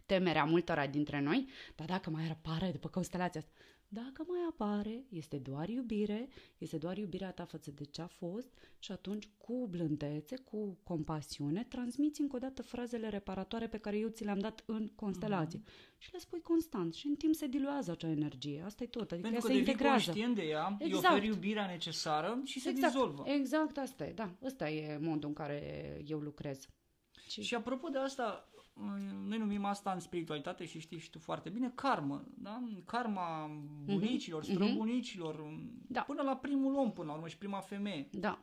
[0.05, 3.51] temerea multora dintre noi, dar dacă mai apare după constelația asta,
[3.93, 6.27] dacă mai apare, este doar iubire,
[6.57, 8.47] este doar iubirea ta față de ce a fost
[8.79, 14.07] și atunci cu blândețe, cu compasiune, transmiți încă o dată frazele reparatoare pe care eu
[14.07, 15.59] ți le-am dat în constelație.
[15.59, 15.97] Mm-hmm.
[15.97, 18.61] Și le spui constant și în timp se diluează acea energie.
[18.65, 19.11] Asta e tot.
[19.11, 20.03] Adică Pentru ea că se integrează.
[20.05, 21.03] conștient de ea, exact.
[21.03, 22.93] îi oferi iubirea necesară și se exact.
[22.93, 23.23] dizolvă.
[23.25, 24.11] Exact, asta e.
[24.11, 25.61] Da, ăsta e modul în care
[26.05, 26.67] eu lucrez.
[27.27, 27.41] Și...
[27.41, 28.50] și apropo de asta,
[29.27, 32.63] noi numim asta în spiritualitate și știi și tu foarte bine, karmă, da?
[32.85, 33.85] Karma mhm.
[33.85, 34.53] bunicilor, mm-hmm.
[34.53, 35.45] străbunicilor,
[35.87, 36.01] da.
[36.01, 38.07] până la primul om, până la urmă, și prima femeie.
[38.11, 38.39] Da.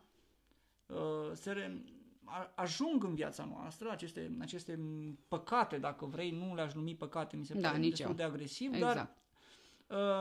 [0.87, 1.83] Uh, se re,
[2.25, 4.81] a, ajung în viața noastră aceste, aceste
[5.29, 8.15] păcate, dacă vrei, nu le-aș numi păcate, mi se da, pare destul eu.
[8.15, 8.95] de agresiv, exact.
[8.95, 9.17] dar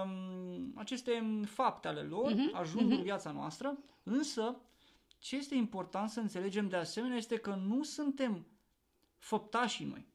[0.05, 2.59] um, aceste fapte ale lor mm-hmm.
[2.59, 2.97] ajung mm-hmm.
[2.97, 4.59] în viața noastră, însă
[5.17, 8.45] ce este important să înțelegem de asemenea este că nu suntem
[9.27, 10.07] făptașii noi.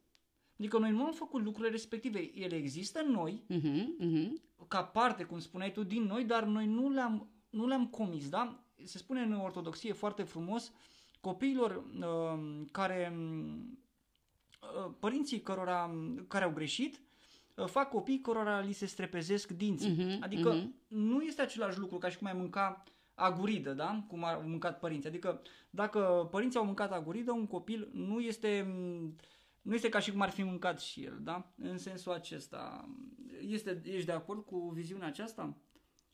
[0.58, 2.30] Adică noi nu am făcut lucrurile respective.
[2.34, 4.28] Ele există în noi, uh-huh, uh-huh.
[4.68, 8.64] ca parte, cum spuneai tu, din noi, dar noi nu le-am, nu le-am comis, da?
[8.84, 10.72] Se spune în ortodoxie foarte frumos,
[11.20, 15.94] copiilor uh, care, uh, părinții cărora,
[16.28, 17.00] care au greșit,
[17.56, 19.96] uh, fac copii cărora li se strepezesc dinții.
[19.96, 20.86] Uh-huh, adică uh-huh.
[20.88, 22.82] nu este același lucru ca și cum ai mânca
[23.14, 24.04] aguridă, da?
[24.08, 25.08] Cum au mâncat părinții.
[25.08, 28.66] Adică dacă părinții au mâncat aguridă, un copil nu este
[29.62, 31.52] nu este ca și cum ar fi mâncat și el, da?
[31.56, 32.88] În sensul acesta.
[33.40, 35.56] Este, ești de acord cu viziunea aceasta?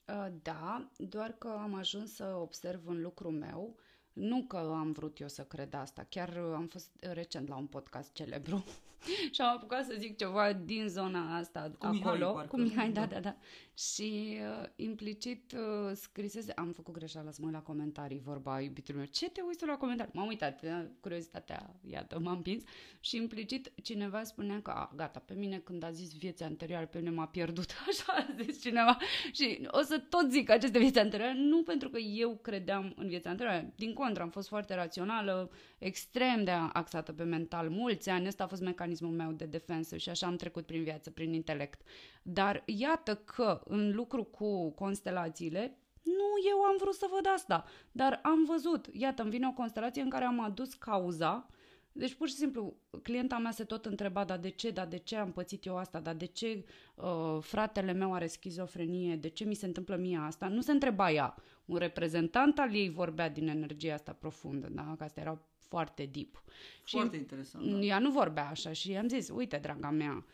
[0.08, 3.76] Uh, da, doar că am ajuns să observ în lucrul meu
[4.18, 8.12] nu că am vrut eu să cred asta, chiar am fost recent la un podcast
[8.12, 8.64] celebru
[9.34, 12.90] și am apucat să zic ceva din zona asta cu acolo, Mihai, parcă, cu Mihai,
[12.90, 13.36] da, da, da.
[13.74, 19.00] Și uh, implicit uh, scrisese, am făcut greșeala să mă uit la comentarii, vorba iubitului
[19.00, 20.12] meu, ce te uiți la comentarii?
[20.14, 22.62] M-am uitat, uh, curiozitatea, iată, m-am pins
[23.00, 26.98] și implicit cineva spunea că, a, gata, pe mine când a zis vieța anterioară, pe
[26.98, 28.98] mine m-a pierdut, așa a zis cineva.
[29.32, 33.30] Și o să tot zic aceste vieți anterioare, nu pentru că eu credeam în viața
[33.30, 38.44] anterioară, din contră, am fost foarte rațională, extrem de axată pe mental, mulți ani, ăsta
[38.44, 41.80] a fost mecanismul meu de defensă și așa am trecut prin viață, prin intelect.
[42.22, 48.20] Dar iată că în lucru cu constelațiile, nu eu am vrut să văd asta, dar
[48.22, 51.46] am văzut, iată, îmi vine o constelație în care am adus cauza,
[51.92, 55.16] deci pur și simplu clienta mea se tot întreba, dar de ce, dar de ce
[55.16, 59.54] am pățit eu asta, dar de ce uh, fratele meu are schizofrenie, de ce mi
[59.54, 61.34] se întâmplă mie asta, nu se întreba ea.
[61.64, 64.94] Un reprezentant al ei vorbea din energia asta profundă, da?
[64.98, 66.42] că asta era foarte deep.
[66.84, 67.70] Foarte și interesant.
[67.70, 67.78] Da.
[67.78, 70.24] Ea nu vorbea așa și i-am zis, uite, draga mea,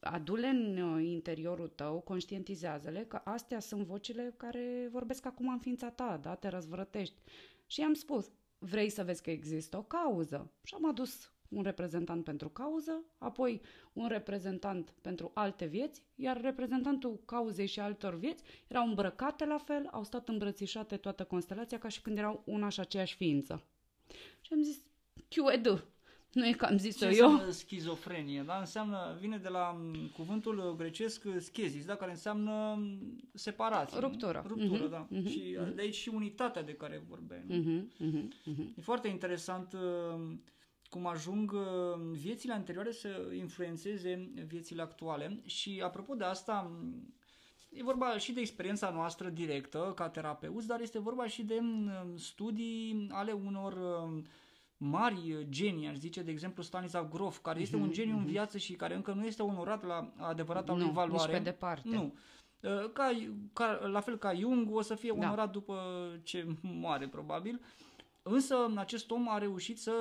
[0.00, 5.90] adu-le în uh, interiorul tău, conștientizează-le că astea sunt vocile care vorbesc acum în ființa
[5.90, 6.34] ta, da?
[6.34, 7.14] Te răzvrătești.
[7.66, 10.52] Și i-am spus, vrei să vezi că există o cauză?
[10.62, 13.60] Și am adus un reprezentant pentru cauză, apoi
[13.92, 19.88] un reprezentant pentru alte vieți, iar reprezentantul cauzei și altor vieți erau îmbrăcate la fel,
[19.90, 23.64] au stat îmbrățișate toată constelația ca și când erau una și aceeași ființă.
[24.40, 24.82] Și am zis,
[25.28, 25.84] QED,
[26.32, 27.30] nu e că am zis-o Ce eu.
[27.30, 28.42] înseamnă schizofrenie?
[28.46, 28.58] Da?
[28.58, 29.80] Înseamnă, vine de la
[30.16, 31.94] cuvântul grecesc schezis, da?
[31.94, 32.78] care înseamnă
[33.34, 33.98] separație.
[33.98, 34.44] Ruptură.
[34.48, 34.54] Nu?
[34.54, 35.06] Ruptură, uh-huh, da.
[35.06, 35.74] Uh-huh, și uh-huh.
[35.74, 37.44] de aici și unitatea de care vorbeai.
[37.50, 38.76] Uh-huh, uh-huh, uh-huh.
[38.76, 40.20] E foarte interesant uh,
[40.90, 41.60] cum ajung uh,
[42.12, 46.70] viețile anterioare să influențeze viețile actuale și apropo de asta,
[47.70, 51.60] E vorba și de experiența noastră directă ca terapeuți, dar este vorba și de
[52.16, 53.74] studii ale unor
[54.78, 58.16] mari genii, aș zice, de exemplu Stanislav Grof, care este mm-hmm, un geniu mm-hmm.
[58.16, 58.30] în mhm.
[58.30, 61.32] viață și care încă nu este onorat la adevărata nu, lui valoare.
[61.32, 61.88] Nici pe departe.
[61.88, 62.14] Nu.
[62.60, 63.10] Uh, ca,
[63.52, 65.26] ca, la fel ca Jung, o să fie da.
[65.26, 65.76] onorat după
[66.22, 67.60] ce moare, probabil.
[68.22, 69.92] Însă acest om a reușit să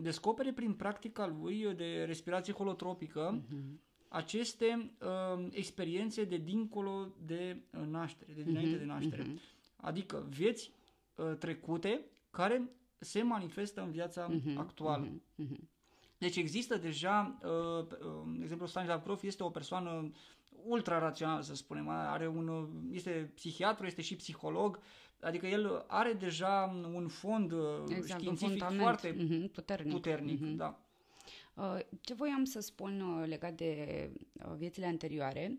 [0.00, 3.78] descopere prin practica lui de respirație holotropică mm-hmm.
[4.08, 9.22] aceste uh, experiențe de dincolo de naștere, de dinainte mm-hmm, de naștere.
[9.22, 9.76] Mm-hmm.
[9.76, 10.70] Adică vieți
[11.14, 15.06] uh, trecute care se manifestă în viața uh-huh, actuală.
[15.06, 15.60] Uh-huh, uh-huh.
[16.18, 17.86] Deci există deja, uh, uh,
[18.36, 20.12] de exemplu, Stanislav Grof este o persoană
[20.64, 24.78] ultra rațională, să spunem, are un, uh, este psihiatru, este și psiholog,
[25.20, 29.92] adică el are deja un fond uh, exact, științific un foarte uh-huh, puternic.
[29.92, 30.56] puternic uh-huh.
[30.56, 30.80] da.
[31.54, 35.58] Uh, ce voiam să spun uh, legat de uh, viețile anterioare,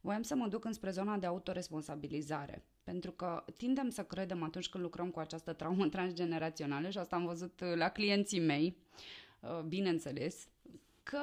[0.00, 2.64] voiam să mă duc înspre zona de autoresponsabilizare.
[2.88, 7.24] Pentru că tindem să credem atunci când lucrăm cu această traumă transgenerațională, și asta am
[7.24, 8.76] văzut uh, la clienții mei,
[9.40, 10.48] uh, bineînțeles,
[11.02, 11.22] că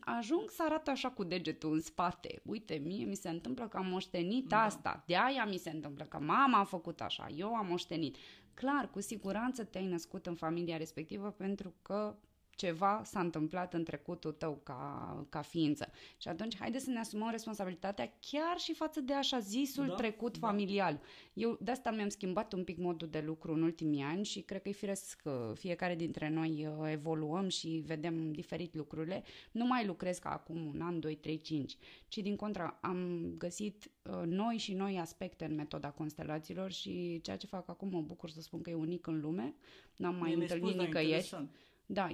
[0.00, 2.40] ajung să arată așa cu degetul în spate.
[2.44, 4.62] Uite, mie mi se întâmplă că am moștenit da.
[4.62, 8.16] asta, de aia mi se întâmplă că mama a făcut așa, eu am moștenit.
[8.54, 12.16] Clar, cu siguranță te-ai născut în familia respectivă pentru că
[12.56, 15.90] ceva s-a întâmplat în trecutul tău ca, ca ființă.
[16.16, 20.38] Și atunci, haide să ne asumăm responsabilitatea chiar și față de așa zisul da, trecut
[20.38, 20.46] da.
[20.46, 21.00] familial.
[21.32, 24.62] Eu de asta mi-am schimbat un pic modul de lucru în ultimii ani și cred
[24.62, 29.22] că e firesc că fiecare dintre noi uh, evoluăm și vedem diferit lucrurile.
[29.52, 31.76] Nu mai lucrez ca acum un an, doi, trei, cinci,
[32.08, 37.36] ci din contra am găsit uh, noi și noi aspecte în metoda constelațiilor și ceea
[37.36, 39.54] ce fac acum mă bucur să spun că e unic în lume.
[39.96, 41.28] N-am mai întâlnit nicăieri.
[41.30, 41.46] Da,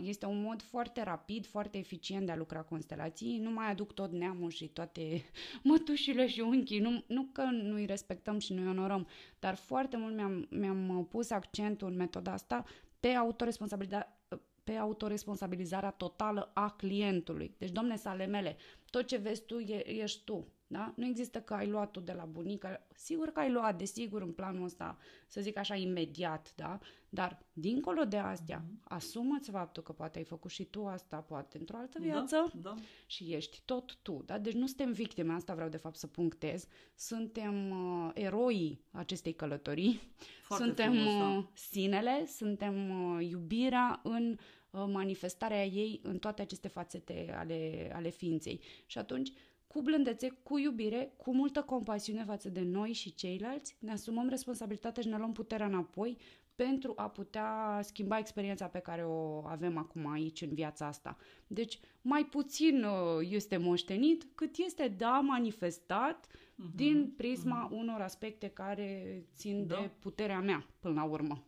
[0.03, 3.39] este un mod foarte rapid, foarte eficient de a lucra constelații.
[3.39, 5.23] Nu mai aduc tot neamul și toate
[5.63, 6.79] mătușile și unchii.
[6.81, 9.07] Nu, nu că nu-i respectăm și nu-i onorăm,
[9.39, 12.65] dar foarte mult mi-am, mi-am pus accentul în metoda asta
[13.01, 14.17] pe autoresponsabilitate
[14.65, 17.55] pe autoresponsabilizarea totală a clientului.
[17.59, 18.57] Deci, domne sale mele,
[18.91, 20.47] tot ce vezi tu e, ești tu.
[20.73, 20.93] Da?
[20.97, 22.87] Nu există că ai luat tu de la bunică.
[22.95, 26.79] Sigur că ai luat, desigur, în planul ăsta, să zic așa, imediat, da?
[27.09, 28.83] Dar, dincolo de astea, mm-hmm.
[28.85, 32.61] asumă-ți faptul că poate ai făcut și tu asta, poate într-o altă da, viață da,
[32.61, 32.75] da.
[33.07, 34.39] și ești tot tu, da?
[34.39, 36.67] Deci nu suntem victime, asta vreau de fapt să punctez.
[36.95, 40.01] Suntem uh, eroii acestei călătorii.
[40.43, 41.29] Foarte suntem frumos, da.
[41.29, 44.37] uh, sinele, suntem uh, iubirea în
[44.71, 48.61] uh, manifestarea ei în toate aceste fațete ale, ale ființei.
[48.87, 49.33] Și atunci,
[49.73, 55.03] cu blândețe, cu iubire, cu multă compasiune față de noi și ceilalți, ne asumăm responsabilitatea
[55.03, 56.17] și ne luăm puterea înapoi
[56.55, 61.17] pentru a putea schimba experiența pe care o avem acum aici în viața asta.
[61.47, 66.75] Deci mai puțin uh, este moștenit cât este da manifestat uh-huh.
[66.75, 67.77] din prisma uh-huh.
[67.77, 69.75] unor aspecte care țin da.
[69.77, 71.45] de puterea mea până la urmă.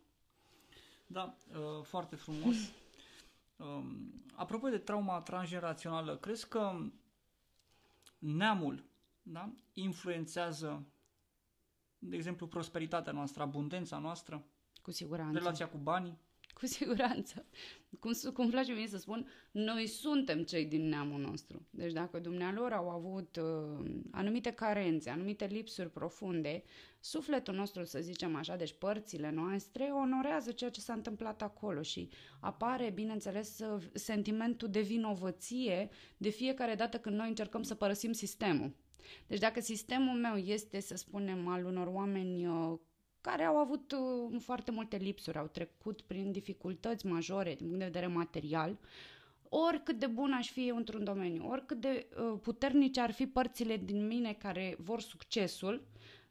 [1.07, 2.55] Da, uh, foarte frumos.
[3.57, 6.71] Um, apropo de trauma transgenerațională, crezi că
[8.17, 8.83] neamul
[9.27, 10.85] da, influențează,
[11.97, 14.45] de exemplu, prosperitatea noastră, abundența noastră?
[14.81, 15.37] Cu siguranță.
[15.37, 16.19] Relația cu banii?
[16.59, 17.45] Cu siguranță.
[17.99, 21.67] Cum, cum place mie să spun, noi suntem cei din neamul nostru.
[21.69, 26.63] Deci dacă dumnealor au avut uh, anumite carențe, anumite lipsuri profunde,
[26.99, 32.09] sufletul nostru, să zicem așa, deci părțile noastre, onorează ceea ce s-a întâmplat acolo și
[32.39, 33.59] apare, bineînțeles,
[33.93, 38.75] sentimentul de vinovăție de fiecare dată când noi încercăm să părăsim sistemul.
[39.27, 42.79] Deci dacă sistemul meu este, să spunem, al unor oameni uh,
[43.25, 47.85] care au avut uh, foarte multe lipsuri, au trecut prin dificultăți majore din punct de
[47.85, 48.77] vedere material,
[49.49, 53.77] oricât de bun aș fi eu într-un domeniu, oricât de uh, puternice ar fi părțile
[53.77, 55.83] din mine care vor succesul,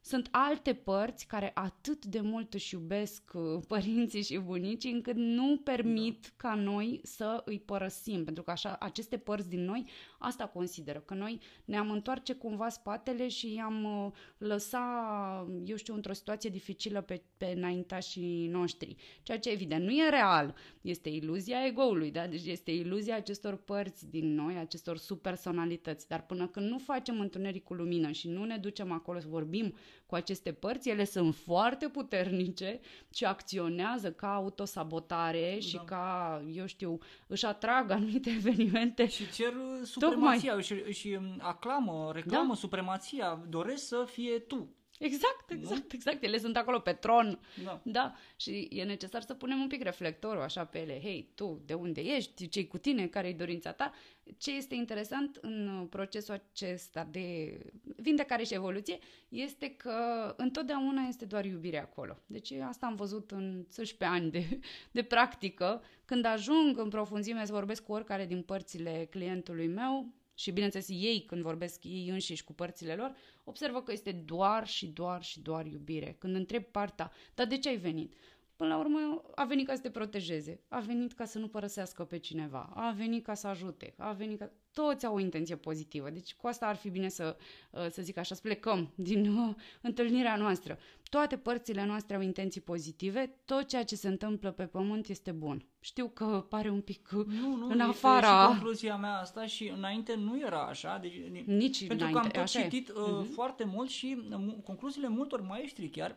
[0.07, 5.61] sunt alte părți care atât de mult își iubesc uh, părinții și bunicii încât nu
[5.65, 6.29] permit da.
[6.37, 9.89] ca noi să îi părăsim, pentru că așa, aceste părți din noi
[10.19, 16.13] asta consideră, că noi ne-am întoarce cumva spatele și i-am uh, lăsat, eu știu, într-o
[16.13, 18.97] situație dificilă pe, pe înaintașii noștri.
[19.23, 20.55] Ceea ce, evident, nu e real.
[20.81, 22.27] Este iluzia egoului, da?
[22.27, 26.09] Deci este iluzia acestor părți din noi, acestor subpersonalități.
[26.09, 29.75] Dar până când nu facem întuneric cu lumină și nu ne ducem acolo să vorbim
[30.07, 32.81] cu aceste părți, ele sunt foarte puternice
[33.15, 35.67] și acționează ca autosabotare da.
[35.67, 39.07] și ca, eu știu, își atrag anumite evenimente.
[39.07, 39.53] Și cer
[39.83, 42.55] supremația, și, și aclamă, reclamă da.
[42.55, 44.69] supremația, doresc să fie tu.
[44.99, 45.87] Exact, exact, nu?
[45.93, 46.23] exact.
[46.23, 47.41] Ele sunt acolo pe tron.
[47.65, 47.81] Da.
[47.85, 48.15] da.
[48.37, 51.01] Și e necesar să punem un pic reflectorul așa pe ele.
[51.01, 52.49] Hei, tu, de unde ești?
[52.49, 53.07] ce cu tine?
[53.07, 53.93] Care e dorința ta?
[54.39, 57.59] Ce este interesant în procesul acesta de
[57.97, 59.95] vindecare și evoluție este că
[60.37, 62.19] întotdeauna este doar iubire acolo.
[62.27, 64.59] Deci asta am văzut în 11 ani de,
[64.91, 65.83] de practică.
[66.05, 71.25] Când ajung în profunzime să vorbesc cu oricare din părțile clientului meu, și bineînțeles ei
[71.27, 75.67] când vorbesc ei înșiși cu părțile lor, observă că este doar și doar și doar
[75.67, 76.17] iubire.
[76.19, 78.15] Când întreb partea, dar de ce ai venit?
[78.57, 82.05] Până la urmă a venit ca să te protejeze, a venit ca să nu părăsească
[82.05, 84.51] pe cineva, a venit ca să ajute, a venit ca...
[84.73, 87.37] Toți au o intenție pozitivă, deci cu asta ar fi bine să,
[87.71, 90.79] uh, să zic așa, să plecăm din uh, întâlnirea noastră.
[91.11, 95.67] Toate părțile noastre au intenții pozitive, tot ceea ce se întâmplă pe pământ este bun.
[95.81, 98.43] Știu că pare un pic uh, nu, nu, în afara...
[98.43, 100.99] Și concluzia mea asta și înainte nu era așa.
[100.99, 103.33] Deci, Nici pentru înainte, că am tot citit uh, uh-huh.
[103.33, 106.17] foarte mult și uh, concluziile multor maestri chiar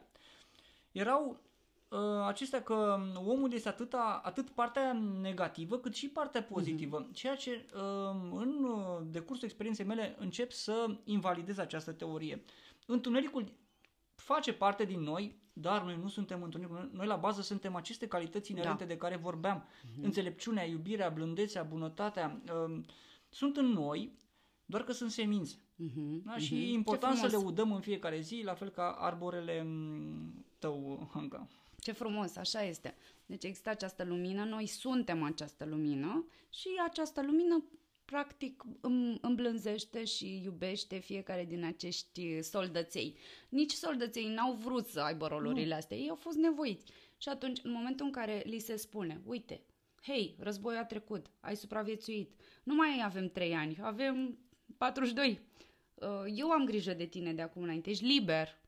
[0.92, 1.47] erau uh,
[2.26, 7.14] acestea că omul este atât, atât partea negativă cât și partea pozitivă, uh-huh.
[7.14, 12.44] ceea ce uh, în uh, decursul experienței mele încep să invalidez această teorie.
[12.86, 13.52] Întunericul
[14.16, 16.92] face parte din noi, dar noi nu suntem întuneric.
[16.92, 18.90] Noi la bază suntem aceste calități inerente da.
[18.90, 19.66] de care vorbeam.
[19.68, 20.04] Uh-huh.
[20.04, 22.80] Înțelepciunea, iubirea, blândețea, bunătatea uh,
[23.30, 24.18] sunt în noi,
[24.66, 25.56] doar că sunt semințe.
[25.56, 26.24] Uh-huh.
[26.24, 26.36] Da?
[26.36, 26.40] Uh-huh.
[26.40, 31.10] Și e important să le udăm în fiecare zi, la fel ca arborele mm, tău,
[31.14, 31.48] Anca.
[31.88, 32.96] Ce frumos, așa este.
[33.26, 37.64] Deci există această lumină, noi suntem această lumină și această lumină
[38.06, 38.64] practic
[39.22, 43.18] îmblânzește și iubește fiecare din acești soldăței.
[43.50, 45.76] Nici soldăței n-au vrut să aibă rolurile nu.
[45.76, 46.92] astea, ei au fost nevoiți.
[47.18, 49.62] Și atunci, în momentul în care li se spune, uite,
[50.02, 52.32] hei, războiul a trecut, ai supraviețuit,
[52.64, 54.38] nu mai avem trei ani, avem
[54.78, 55.42] 42,
[55.94, 58.66] uh, eu am grijă de tine de acum înainte, ești liber,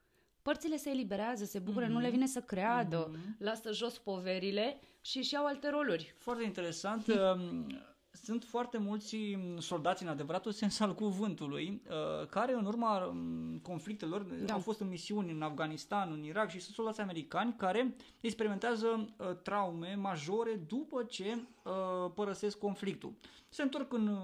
[0.50, 1.90] părțile se eliberează, se bucură, mm-hmm.
[1.90, 2.14] nu le mhm.
[2.14, 3.38] vine să creadă, mm-hmm.
[3.38, 6.16] lasă jos poverile și își iau alte roluri.
[6.18, 7.06] Foarte interesant.
[7.20, 7.68] Um,
[8.12, 9.18] sunt foarte mulți
[9.58, 14.54] soldați în adevăratul sens al cuvântului uh, care în urma um, conflictelor da.
[14.54, 19.36] au fost în misiuni în Afganistan, în Irak și sunt soldați americani care experimentează uh,
[19.44, 23.14] traume majore după ce uh, părăsesc conflictul.
[23.50, 24.18] Se întorc în,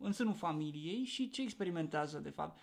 [0.00, 2.58] în sânul familiei și ce experimentează de fapt?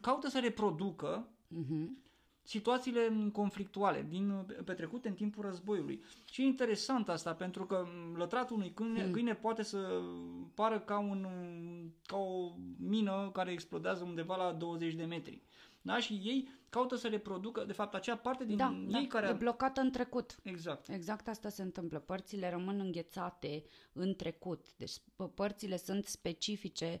[0.00, 1.28] Caută să reproducă
[1.58, 2.02] uh-huh
[2.44, 6.02] situațiile conflictuale din petrecute în timpul războiului.
[6.30, 7.86] Și e interesant asta, pentru că
[8.16, 9.12] lătratul unui câine, hmm.
[9.12, 10.00] câine poate să
[10.54, 11.26] pară ca, un,
[12.06, 15.42] ca o mină care explodează undeva la 20 de metri.
[15.82, 15.98] Da?
[15.98, 19.28] Și ei caută să reproducă, de fapt, acea parte din da, ei da, care...
[19.28, 20.36] e blocată în trecut.
[20.42, 20.88] Exact.
[20.88, 21.98] Exact asta se întâmplă.
[21.98, 24.66] Părțile rămân înghețate în trecut.
[24.76, 24.92] Deci
[25.34, 27.00] părțile sunt specifice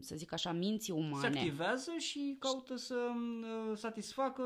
[0.00, 1.20] să zic așa, minții umane.
[1.20, 4.42] Se activează și caută să uh, satisfacă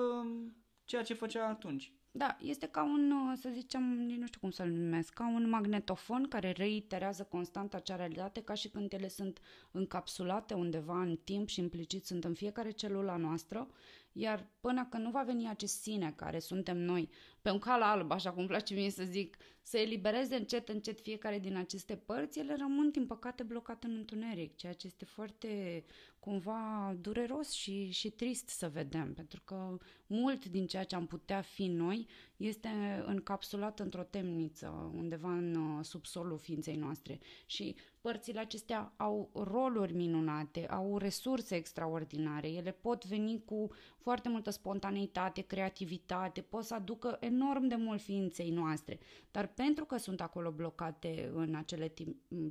[0.85, 1.93] ceea ce făcea atunci.
[2.11, 3.83] Da, este ca un, uh, să zicem,
[4.19, 8.69] nu știu cum să-l numesc, ca un magnetofon care reiterează constant acea realitate, ca și
[8.69, 13.69] când ele sunt încapsulate undeva în timp și implicit sunt în fiecare celula noastră,
[14.13, 17.11] iar până când nu va veni acest sine care suntem noi,
[17.43, 21.39] pe un cal alb, așa cum place mie să zic, să elibereze încet, încet fiecare
[21.39, 25.85] din aceste părți, ele rămân, din păcate, blocate în întuneric, ceea ce este foarte,
[26.19, 31.41] cumva, dureros și, și trist să vedem, pentru că mult din ceea ce am putea
[31.41, 32.07] fi noi
[32.37, 32.69] este
[33.07, 37.19] încapsulat într-o temniță, undeva în uh, subsolul ființei noastre.
[37.47, 44.51] Și părțile acestea au roluri minunate, au resurse extraordinare, ele pot veni cu foarte multă
[44.59, 48.99] spontaneitate, creativitate, pot să aducă enorm de mult ființei noastre,
[49.31, 51.93] dar pentru că sunt acolo blocate în acele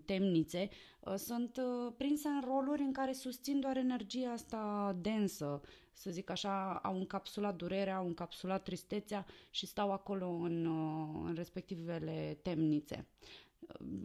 [0.06, 5.62] temnițe, uh, sunt uh, prinse în roluri în care susțin doar energia asta densă,
[5.94, 11.34] să zic așa, au încapsulat durerea, au încapsulat tristețea și stau acolo în, uh, în
[11.36, 13.08] respectivele temnițe.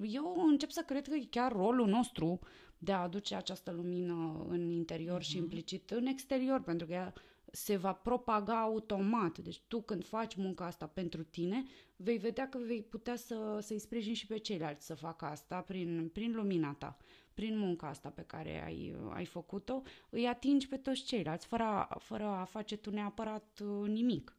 [0.03, 2.39] Eu încep să cred că e chiar rolul nostru
[2.79, 5.25] de a aduce această lumină în interior uh-huh.
[5.25, 5.43] și mhm.
[5.43, 7.13] implicit în exterior, pentru că ea
[7.55, 9.39] se va propaga automat.
[9.39, 11.65] Deci tu când faci munca asta pentru tine,
[11.97, 16.11] vei vedea că vei putea să, să-i sprijini și pe ceilalți să facă asta prin,
[16.13, 16.97] prin lumina ta,
[17.35, 21.97] prin munca asta pe care ai, ai făcut-o, îi atingi pe toți ceilalți, fără a,
[21.99, 24.37] fără a face tu neapărat uh, nimic.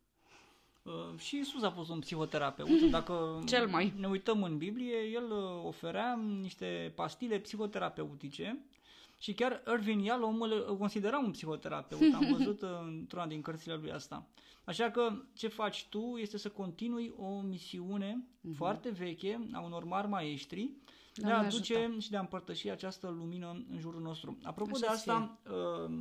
[0.83, 2.81] Uh, și Isus a fost un psihoterapeut.
[2.89, 3.93] Dacă Cel mai.
[3.97, 8.65] ne uităm în Biblie, el uh, oferea niște pastile psihoterapeutice
[9.23, 12.13] și chiar Irvin Yalom îl considera un psihoterapeut.
[12.15, 14.27] Am văzut uh, într-una din cărțile lui asta.
[14.63, 18.55] Așa că ce faci tu este să continui o misiune uh-huh.
[18.55, 20.71] foarte veche a unor mari maestri
[21.15, 21.99] de a aduce ajută.
[21.99, 24.37] și de a împărtăși această lumină în jurul nostru.
[24.43, 25.39] Apropo Așa de asta,
[25.87, 25.93] uh,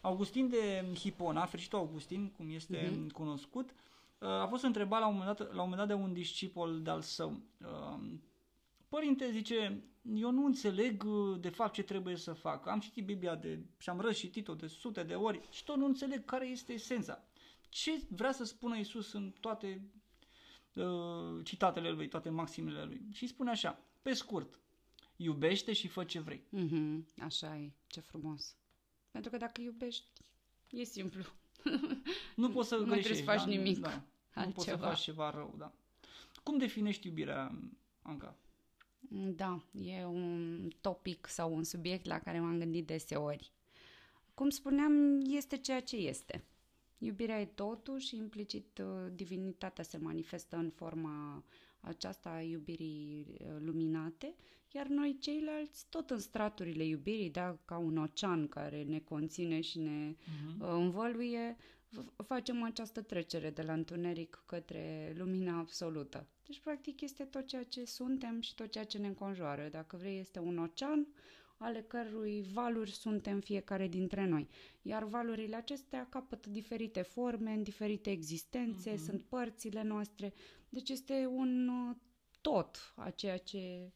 [0.00, 3.12] Augustin de Hipona, fericitul Augustin, cum este uh-huh.
[3.12, 3.70] cunoscut,
[4.18, 6.80] uh, a fost întrebat la un moment dat, la un moment dat de un discipol
[6.82, 7.40] de-al său.
[7.60, 7.98] Uh,
[8.94, 9.82] Părinte, zice,
[10.14, 12.66] eu nu înțeleg uh, de fapt ce trebuie să fac.
[12.66, 16.24] Am citit Biblia de, și am rășitit-o de sute de ori și tot nu înțeleg
[16.24, 17.24] care este esența.
[17.68, 19.90] Ce vrea să spună Isus în toate
[20.74, 23.06] uh, citatele lui, toate maximele lui.
[23.12, 24.58] Și spune așa, pe scurt,
[25.16, 26.42] iubește și fă ce vrei.
[26.56, 28.56] Mm-hmm, așa e, ce frumos.
[29.10, 30.06] Pentru că dacă iubești,
[30.70, 31.22] e simplu.
[32.36, 33.08] Nu poți să nu greșești.
[33.08, 33.62] Nu trebuie să faci da?
[33.62, 33.78] nimic.
[33.78, 34.02] Da.
[34.44, 35.72] Nu poți să faci ceva rău, da.
[36.42, 37.58] Cum definești iubirea,
[38.02, 38.38] Anca?
[39.10, 43.52] Da, e un topic sau un subiect la care m-am gândit deseori.
[44.34, 46.44] Cum spuneam, este ceea ce este.
[46.98, 51.44] Iubirea e totul și implicit uh, divinitatea se manifestă în forma
[51.80, 54.34] aceasta a iubirii uh, luminate,
[54.72, 59.78] iar noi ceilalți tot în straturile iubirii, da, ca un ocean care ne conține și
[59.78, 60.58] ne uh-huh.
[60.58, 61.56] învăluie,
[62.26, 66.26] facem această trecere de la întuneric către lumina absolută.
[66.46, 69.68] Deci, practic, este tot ceea ce suntem și tot ceea ce ne înconjoară.
[69.70, 71.06] Dacă vrei, este un ocean
[71.56, 74.48] ale cărui valuri suntem fiecare dintre noi.
[74.82, 79.04] Iar valurile acestea capătă diferite forme, în diferite existențe, uh-huh.
[79.04, 80.32] sunt părțile noastre.
[80.68, 81.96] Deci este un uh,
[82.40, 83.92] tot a ceea ce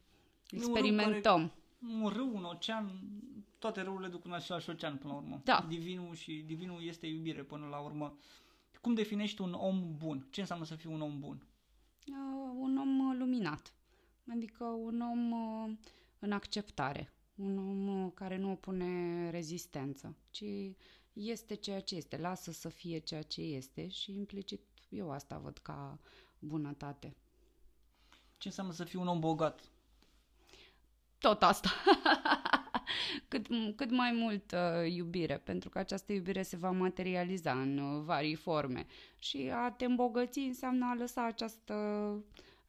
[0.50, 1.52] experimentăm.
[1.82, 3.00] Un, care, un râu, un ocean,
[3.58, 5.40] toate râurile duc în același ocean până la urmă.
[5.44, 5.64] Da.
[5.68, 8.16] Divinul și divinul este iubire până la urmă.
[8.80, 10.26] Cum definești un om bun?
[10.30, 11.46] Ce înseamnă să fii un om bun?
[12.06, 13.74] Uh, un om uh, luminat.
[14.30, 15.76] Adică un om uh,
[16.18, 17.12] în acceptare.
[17.34, 20.44] Un om uh, care nu opune rezistență, ci
[21.12, 22.16] este ceea ce este.
[22.16, 25.98] Lasă să fie ceea ce este și implicit eu asta văd ca
[26.38, 27.16] bunătate.
[28.38, 29.70] Ce înseamnă să fii un om bogat?
[31.18, 31.68] Tot asta.
[33.28, 33.46] cât,
[33.76, 38.34] cât mai mult uh, iubire, pentru că această iubire se va materializa în uh, varii
[38.34, 38.86] forme.
[39.18, 41.74] Și a te îmbogăți înseamnă a lăsa această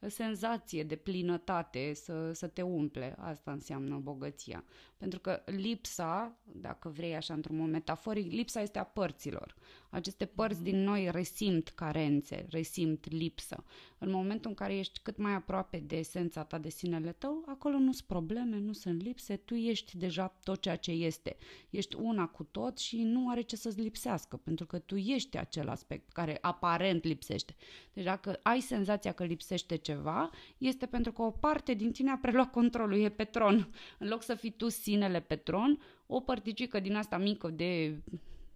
[0.07, 3.15] senzație de plinătate să, să te umple.
[3.19, 4.63] Asta înseamnă bogăția.
[4.97, 9.55] Pentru că lipsa, dacă vrei așa într-un mod metaforic, lipsa este a părților.
[9.89, 13.63] Aceste părți din noi resimt carențe, resimt lipsă.
[13.97, 17.77] În momentul în care ești cât mai aproape de esența ta, de sinele tău, acolo
[17.77, 21.37] nu sunt probleme, nu sunt lipse, tu ești deja tot ceea ce este.
[21.69, 25.69] Ești una cu tot și nu are ce să-ți lipsească, pentru că tu ești acel
[25.69, 27.55] aspect care aparent lipsește.
[27.93, 32.17] Deci dacă ai senzația că lipsește ceva, este pentru că o parte din tine a
[32.17, 33.69] preluat controlul, e pe tron.
[33.99, 38.01] În loc să fii tu sinele pe tron, o părticică din asta mică de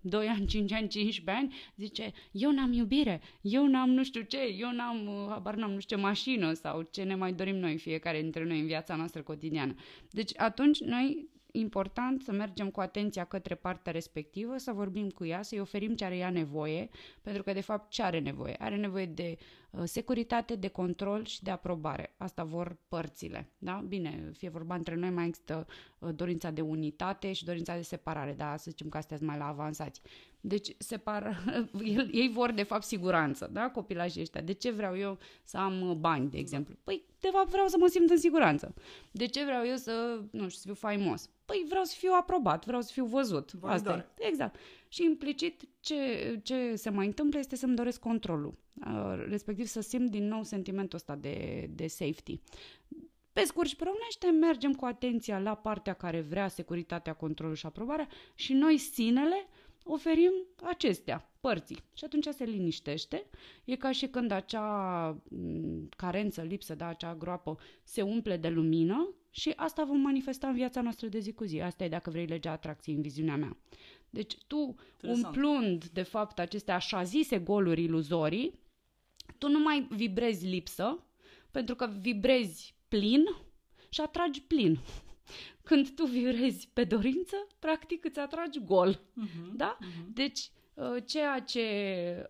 [0.03, 4.37] 2 ani, 5 ani, 15 ani, zice, eu n-am iubire, eu n-am nu știu ce,
[4.59, 7.77] eu n-am, uh, habar n-am nu știu ce mașină sau ce ne mai dorim noi,
[7.77, 9.75] fiecare dintre noi în viața noastră cotidiană.
[10.09, 15.41] Deci atunci noi important să mergem cu atenția către partea respectivă, să vorbim cu ea,
[15.41, 16.89] să-i oferim ce are ea nevoie,
[17.21, 18.55] pentru că de fapt ce are nevoie?
[18.59, 19.37] Are nevoie de
[19.71, 22.13] uh, securitate, de control și de aprobare.
[22.17, 23.49] Asta vor părțile.
[23.57, 23.83] Da?
[23.87, 25.67] Bine, fie vorba între noi, mai există
[25.99, 29.37] uh, dorința de unitate și dorința de separare, dar să zicem că astea sunt mai
[29.37, 30.01] la avansați.
[30.45, 31.43] Deci, separ...
[32.11, 33.69] ei vor, de fapt, siguranță, da?
[33.69, 34.41] Copilajii ăștia.
[34.41, 36.75] De ce vreau eu să am bani, de exemplu?
[36.83, 38.73] Păi, de fapt, vreau să mă simt în siguranță.
[39.11, 41.29] De ce vreau eu să, nu știu, să fiu faimos?
[41.45, 43.51] Păi, vreau să fiu aprobat, vreau să fiu văzut.
[43.61, 44.27] Asta e.
[44.27, 44.59] Exact.
[44.87, 45.95] Și implicit, ce,
[46.43, 48.57] ce se mai întâmplă este să-mi doresc controlul.
[49.27, 52.39] Respectiv să simt din nou sentimentul ăsta de, de safety.
[53.33, 57.65] Pe scurt și pe românește, mergem cu atenția la partea care vrea securitatea, controlul și
[57.65, 59.47] aprobarea și noi, sinele,
[59.83, 60.31] oferim
[60.63, 61.83] acestea, părții.
[61.93, 63.25] Și atunci se liniștește.
[63.65, 65.21] E ca și când acea
[65.97, 70.81] carență, lipsă, da, acea groapă se umple de lumină și asta vom manifesta în viața
[70.81, 71.61] noastră de zi cu zi.
[71.61, 73.57] Asta e dacă vrei legea atracției în viziunea mea.
[74.09, 75.25] Deci tu, Interesant.
[75.35, 78.59] umplând de fapt aceste așa zise goluri iluzorii,
[79.37, 81.03] tu nu mai vibrezi lipsă,
[81.51, 83.25] pentru că vibrezi plin
[83.89, 84.79] și atragi plin.
[85.63, 88.95] Când tu vibrezi pe dorință, practic îți atragi gol.
[88.95, 89.77] Uh-huh, da?
[89.81, 90.13] Uh-huh.
[90.13, 91.65] Deci, uh, ceea ce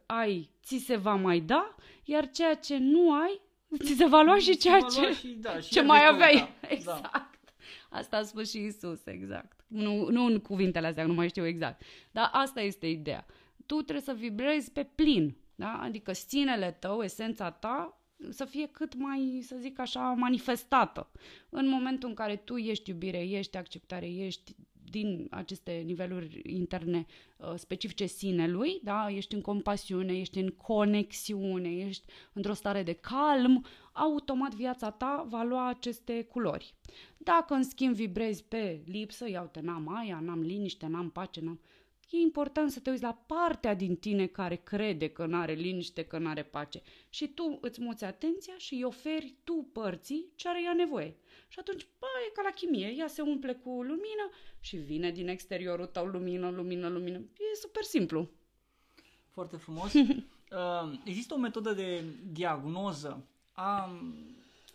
[0.05, 3.41] ai, ți se va mai da, iar ceea ce nu ai,
[3.83, 6.35] ți se va lua și ceea ce, și, da, și ce mai aveai.
[6.61, 6.67] Da.
[6.69, 7.01] Exact.
[7.01, 7.29] Da.
[7.89, 9.65] Asta a spus și Isus, exact.
[9.67, 11.81] Nu, nu în cuvintele astea, nu mai știu exact.
[12.11, 13.25] Dar asta este ideea.
[13.65, 15.35] Tu trebuie să vibrezi pe plin.
[15.55, 15.79] Da?
[15.81, 21.11] Adică sinele tău, esența ta, să fie cât mai, să zic așa, manifestată.
[21.49, 24.55] În momentul în care tu ești iubire, ești acceptare, ești
[24.93, 27.05] din aceste niveluri interne
[27.37, 29.09] uh, specifice sinelui, da?
[29.09, 35.43] ești în compasiune, ești în conexiune, ești într-o stare de calm, automat viața ta va
[35.43, 36.73] lua aceste culori.
[37.17, 41.59] Dacă în schimb vibrezi pe lipsă, iau te n-am aia, n-am liniște, n-am pace, n-am
[42.15, 46.05] e important să te uiți la partea din tine care crede că nu are liniște,
[46.05, 46.81] că nu are pace.
[47.09, 51.15] Și tu îți muți atenția și îi oferi tu părții ce are ea nevoie.
[51.47, 55.27] Și atunci, bă, e ca la chimie, ea se umple cu lumină și vine din
[55.27, 57.17] exteriorul tău lumină, lumină, lumină.
[57.17, 58.29] E super simplu.
[59.29, 59.93] Foarte frumos.
[60.53, 63.91] Uh, există o metodă de diagnoză a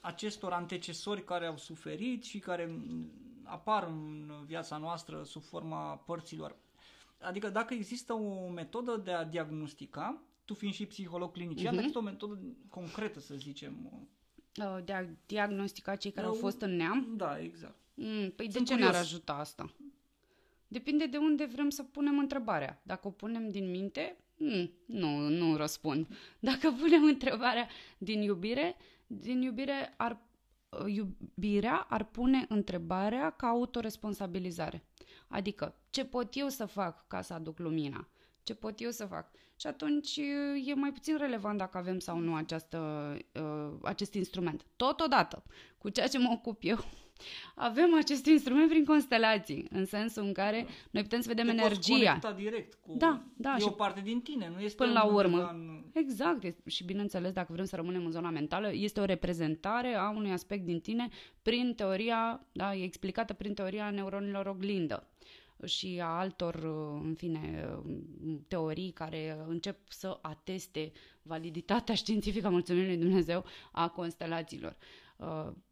[0.00, 2.80] acestor antecesori care au suferit și care
[3.42, 6.56] apar în viața noastră sub forma părților
[7.18, 11.76] Adică dacă există o metodă de a diagnostica, tu fiind și psiholog clinician, uh-huh.
[11.76, 14.08] dacă există o metodă concretă, să zicem.
[14.84, 17.14] De a diagnostica cei care au fost în neam?
[17.16, 17.76] Da, exact.
[17.94, 18.90] Mm, păi Sunt de ce curios.
[18.90, 19.72] ne-ar ajuta asta?
[20.68, 22.80] Depinde de unde vrem să punem întrebarea.
[22.82, 26.06] Dacă o punem din minte, mm, nu, nu răspund.
[26.38, 30.20] Dacă punem întrebarea din iubire, din iubire ar,
[30.86, 34.84] iubirea ar pune întrebarea ca autoresponsabilizare.
[35.28, 38.08] Adică, ce pot eu să fac ca să aduc lumina?
[38.42, 39.30] Ce pot eu să fac?
[39.56, 40.16] Și atunci
[40.64, 42.78] e mai puțin relevant dacă avem sau nu această,
[43.34, 44.64] uh, acest instrument.
[44.76, 45.42] Totodată,
[45.78, 46.78] cu ceea ce mă ocup eu,
[47.54, 50.72] avem acest instrument prin constelații, în sensul în care da.
[50.90, 52.18] noi putem să vedem Te energia.
[52.20, 52.94] Poți direct cu...
[52.96, 53.54] Da, da.
[53.56, 55.48] E și o parte din tine, nu este Până la urmă.
[55.52, 55.84] În...
[55.92, 56.68] Exact.
[56.68, 60.64] Și bineînțeles, dacă vrem să rămânem în zona mentală, este o reprezentare a unui aspect
[60.64, 61.08] din tine
[61.42, 65.06] prin teoria, da, e explicată prin teoria neuronilor oglindă
[65.64, 66.54] și a altor,
[67.02, 67.68] în fine,
[68.48, 70.92] teorii care încep să ateste
[71.22, 74.76] validitatea științifică, mulțumim lui Dumnezeu, a constelațiilor.
[74.78, 75.07] Uh,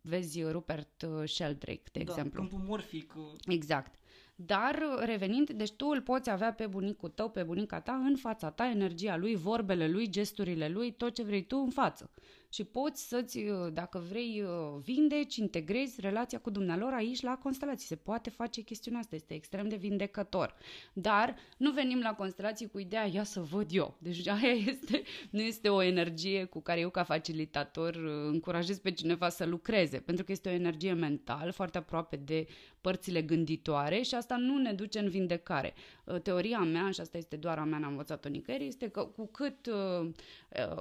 [0.01, 2.41] vezi Rupert uh, Sheldrake, de da, exemplu.
[2.41, 3.15] câmpul morfic.
[3.17, 3.23] Uh.
[3.47, 3.95] Exact.
[4.39, 8.51] Dar revenind, deci tu îl poți avea pe bunicul tău, pe bunica ta, în fața
[8.51, 12.11] ta, energia lui, vorbele lui, gesturile lui, tot ce vrei tu în față.
[12.51, 17.87] Și poți să-ți, uh, dacă vrei, uh, vindeci, integrezi relația cu dumnealor aici la constelații.
[17.87, 20.55] Se poate face chestiunea asta, este extrem de vindecător.
[20.93, 23.97] Dar nu venim la constelații cu ideea, ia să văd eu.
[23.99, 28.91] Deci aia este, nu este o energie cu care eu ca facilitator uh, încurajez pe
[28.91, 32.47] cineva să lucreze, pentru că este o energie mentală foarte aproape de
[32.87, 35.75] părțile gânditoare și asta nu ne duce în vindecare.
[36.23, 39.67] Teoria mea, și asta este doar a mea, n-am învățat-o nicăieri, este că cu cât
[39.67, 40.11] uh,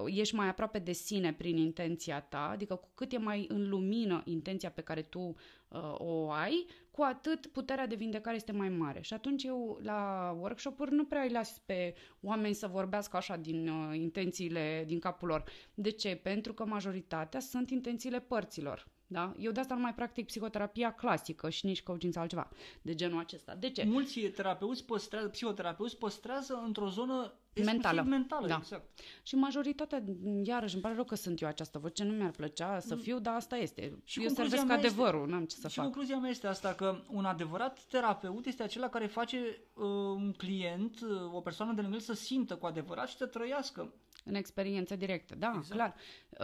[0.05, 4.21] ești mai aproape de sine prin intenția ta, adică cu cât e mai în lumină
[4.25, 9.01] intenția pe care tu uh, o ai, cu atât puterea de vindecare este mai mare.
[9.01, 13.67] Și atunci eu la workshop-uri nu prea îi las pe oameni să vorbească așa din
[13.67, 15.43] uh, intențiile din capul lor.
[15.73, 16.15] De ce?
[16.15, 18.93] Pentru că majoritatea sunt intențiile părților.
[19.07, 19.33] Da?
[19.39, 22.49] Eu de asta nu mai practic psihoterapia clasică și nici coaching sau altceva
[22.81, 23.55] de genul acesta.
[23.55, 23.83] De ce?
[23.83, 27.33] Mulți terapeuți păstrează, psihoterapeuți păstrează într-o zonă
[27.63, 28.01] mentală.
[28.01, 28.55] mentală da.
[28.61, 28.99] exact.
[29.23, 30.03] Și majoritatea,
[30.43, 33.01] iarăși, îmi pare rău că sunt eu această voce, nu mi-ar plăcea să mm.
[33.01, 33.99] fiu, dar asta este.
[34.03, 35.83] Și eu servesc adevărul, este, n-am ce să și fac.
[35.83, 39.37] concluzia mea este asta, că un adevărat terapeut este acela care face
[39.73, 39.83] uh,
[40.15, 43.93] un client, uh, o persoană de lângă el să simtă cu adevărat și să trăiască
[44.23, 45.71] în experiență directă, da, exact.
[45.71, 45.95] clar.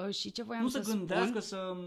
[0.05, 1.77] Uh, și ce voiam nu să, să gândească, spun, să,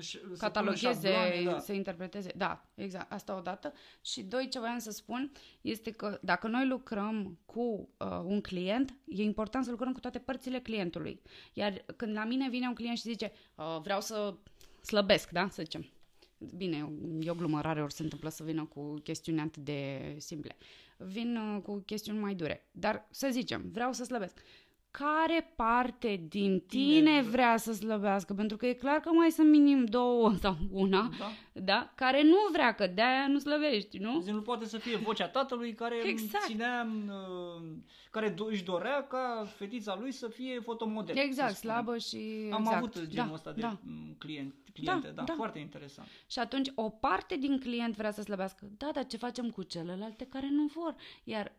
[0.00, 1.58] să catalogheze, șabloane, da.
[1.58, 2.32] să interpreteze.
[2.36, 3.72] Da, exact, asta odată.
[4.00, 8.94] Și doi, ce voiam să spun este că dacă noi lucrăm cu uh, un client,
[9.06, 11.22] e important să lucrăm cu toate părțile clientului.
[11.52, 14.34] Iar când la mine vine un client și zice, uh, vreau să
[14.82, 15.88] slăbesc, da, să zicem,
[16.56, 20.56] Bine, e o glumă rare ori se întâmplă să vină cu chestiuni atât de simple.
[20.96, 22.68] Vin uh, cu chestiuni mai dure.
[22.70, 24.38] Dar să zicem, vreau să slăbesc
[24.98, 29.84] care parte din tine vrea să slăbească, pentru că e clar că mai sunt minim
[29.84, 34.20] două sau una, da, da care nu vrea, că de-aia nu slăbești, nu?
[34.20, 36.44] Deci nu poate să fie vocea tatălui care exact.
[36.44, 37.62] ținea, uh,
[38.10, 41.16] care își dorea ca fetița lui să fie fotomodel.
[41.16, 42.48] Exact, slabă și...
[42.52, 42.76] Am exact.
[42.76, 43.78] avut genul da, ăsta de da.
[44.18, 46.08] client, cliente, da, da, da, foarte interesant.
[46.26, 50.26] Și atunci o parte din client vrea să slăbească, da, dar ce facem cu celelalte
[50.26, 50.94] care nu vor?
[51.24, 51.52] Iar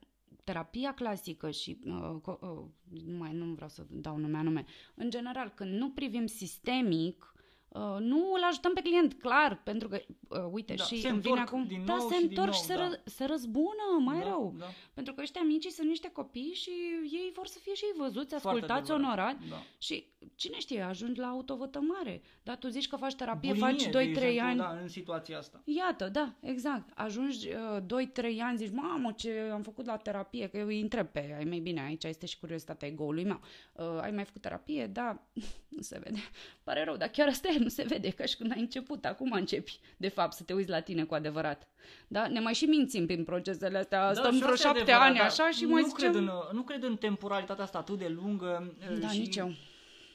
[0.45, 2.65] terapia clasică și uh, uh,
[3.05, 4.37] nu mai nu vreau să dau nume.
[4.37, 4.65] Anume,
[4.95, 7.34] în general, când nu privim sistemic,
[7.75, 11.21] Uh, nu îl ajutăm pe client, clar, pentru că, uh, uite, da, și se îmi
[11.21, 13.01] vine acum, din da, nou se întorc și, și se, nou, ră, da.
[13.05, 14.55] se răzbună mai da, rău.
[14.57, 14.65] Da.
[14.93, 16.69] Pentru că ăștia micii sunt niște copii și
[17.11, 19.55] ei vor să fie și ei văzuți, Foarte ascultați, adevărat, onorați da.
[19.77, 20.05] și
[20.35, 22.21] cine știe, ajungi la autovătămare.
[22.43, 24.57] Da, tu zici că faci terapie, Bulimie, faci 2-3 de exemplu, ani.
[24.57, 25.61] Da, în situația asta.
[25.63, 26.89] Iată, da, exact.
[26.95, 28.03] Ajungi uh,
[28.35, 31.43] 2-3 ani, zici, mamă, ce am făcut la terapie, că eu îi întreb pe ai
[31.43, 33.39] mei bine, aici este și curiozitatea ego-ului meu.
[33.73, 34.87] Uh, ai mai făcut terapie?
[34.87, 35.21] Da,
[35.75, 36.19] nu se vede.
[36.63, 39.31] Pare rău, dar chiar asta e, nu se vede, ca și când ai început, acum
[39.31, 41.67] începi, de fapt, să te uiți la tine cu adevărat.
[42.07, 42.27] Da?
[42.27, 45.63] Ne mai și mințim prin procesele astea, da, stăm vreo șapte adevărat, ani așa și
[45.63, 46.27] nu mai cred zicem...
[46.27, 48.75] În, nu cred în temporalitatea asta atât de lungă.
[48.99, 49.17] Da, și...
[49.17, 49.51] nici eu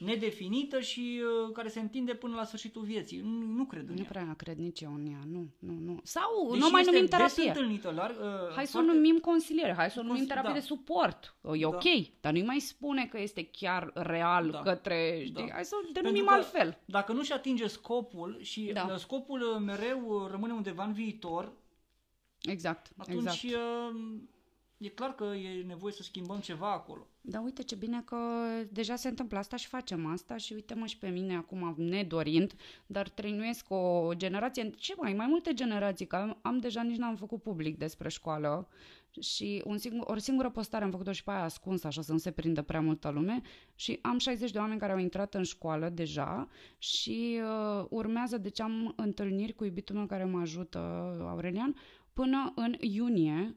[0.03, 3.19] nedefinită și uh, care se întinde până la sfârșitul vieții.
[3.23, 4.07] Nu, nu cred în Nu ea.
[4.09, 5.99] prea cred nici eu în ea, nu, nu, nu.
[6.03, 7.47] Sau Deși nu mai este numim des terapie.
[7.47, 8.25] întâlnită larg, uh,
[8.55, 10.59] Hai să o foarte- numim consiliere, hai să o numim Cons- terapie da.
[10.59, 11.35] de suport.
[11.53, 11.67] E Da.
[11.67, 11.83] ok,
[12.21, 14.59] dar nu-i mai spune că este chiar real Da.
[14.59, 15.53] către, știi, Da.
[15.53, 16.77] hai să o Pentru denumim că altfel.
[16.85, 18.87] Dacă nu-și atinge scopul și Da.
[18.91, 21.51] uh, scopul uh, mereu uh, rămâne undeva în viitor,
[22.41, 23.91] Exact, atunci exact.
[24.81, 27.07] Uh, e clar că e nevoie să schimbăm ceva acolo.
[27.21, 28.17] Da, uite ce bine că
[28.69, 32.53] deja se întâmplă asta și facem asta și uite-mă și pe mine acum nedorind,
[32.85, 37.15] dar trăinuiesc o generație, ce mai, mai multe generații, că am, am deja nici n-am
[37.15, 38.67] făcut public despre școală
[39.19, 42.17] și un singur, o singură postare am făcut-o și pe aia ascuns, așa să nu
[42.17, 43.41] se prindă prea multă lume
[43.75, 48.59] și am 60 de oameni care au intrat în școală deja și uh, urmează, deci
[48.59, 50.79] am întâlniri cu iubitul meu care mă ajută,
[51.29, 51.75] Aurelian,
[52.13, 53.55] până în iunie,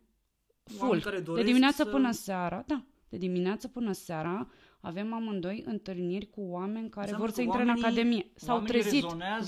[0.64, 4.48] full, Oameni care de doresc dimineață să- până seara, da, de dimineață până seara
[4.80, 8.26] avem amândoi întâlniri cu oameni care Înseamnă vor că să intre în oamenii- academie.
[8.34, 9.02] S-au oamenii trezit.
[9.02, 9.44] rezonează,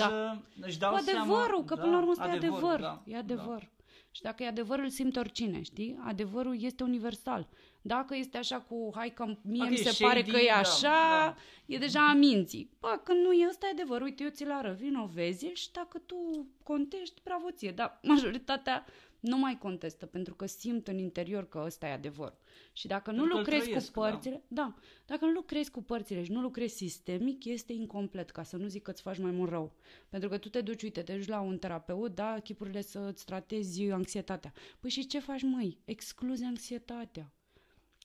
[0.61, 0.67] Da.
[0.67, 2.81] își dau Cu adevărul, seama, că da, până la urmă ăsta e adevărul, adevăr.
[2.81, 3.71] Da, E adevăr.
[4.11, 5.99] Și dacă e adevăr, îl simte oricine, știi?
[6.05, 7.49] Adevărul este universal.
[7.83, 10.49] Dacă este așa cu, hai că mie Dacă mi e se shady, pare că e
[10.53, 11.35] da, așa, da.
[11.67, 12.71] e deja a minții.
[12.81, 15.99] Bă, când nu e ăsta e adevăr, uite, eu ți-l arăt, vino, vezi și dacă
[16.07, 16.17] tu
[16.63, 17.71] contești, bravo ție.
[17.71, 18.85] Dar majoritatea
[19.21, 22.35] nu mai contestă, pentru că simt în interior că ăsta e adevăr.
[22.73, 24.63] Și dacă nu Pentru că îl lucrezi trăiesc, cu părțile, da.
[24.63, 24.75] da,
[25.07, 28.83] dacă nu lucrezi cu părțile și nu lucrezi sistemic, este incomplet, ca să nu zic
[28.83, 29.73] că îți faci mai mult rău.
[30.09, 33.91] Pentru că tu te duci, uite, te duci la un terapeut, da, chipurile să-ți tratezi
[33.91, 34.53] anxietatea.
[34.81, 35.79] Păi și ce faci, măi?
[35.85, 37.36] Excluzi anxietatea.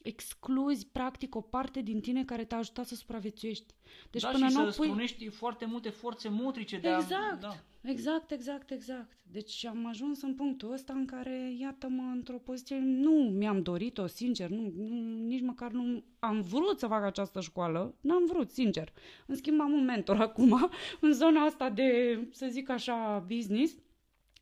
[0.04, 3.74] Excluzi practic o parte din tine care te-a ajutat să supraviețuiești.
[4.12, 5.30] Deci da, până și să pui...
[5.30, 7.38] foarte multe forțe motrice de exact, a...
[7.40, 7.56] Da.
[7.82, 9.18] Exact, exact, exact.
[9.32, 14.50] Deci am ajuns în punctul ăsta în care, iată-mă, într-o poziție, nu mi-am dorit-o, sincer,
[14.50, 18.94] nu, nu, nici măcar nu am vrut să fac această școală, n-am vrut, sincer.
[19.26, 23.76] În schimb, am un mentor acum, în zona asta de, să zic așa, business,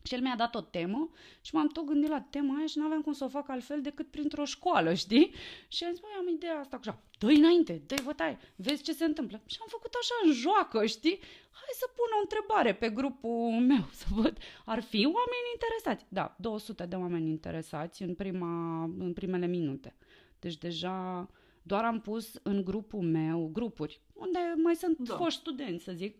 [0.04, 1.10] și el mi-a dat o temă
[1.42, 3.82] și m-am tot gândit la tema aia și nu aveam cum să o fac altfel
[3.82, 5.34] decât printr-o școală, știi?
[5.68, 9.06] Și am zis, băi, am ideea asta așa, dă înainte, dă-i bătaie, vezi ce se
[9.06, 9.42] întâmplă.
[9.46, 11.20] Și am făcut așa în joacă, știi?
[11.52, 16.06] Hai să pun o întrebare pe grupul meu, să văd, ar fi oameni interesați.
[16.10, 19.96] Da, 200 de oameni interesați în, prima, în primele minute.
[20.40, 21.30] Deci deja
[21.62, 25.16] doar am pus în grupul meu, grupuri, unde mai sunt da.
[25.16, 26.18] foști studenți, să zic,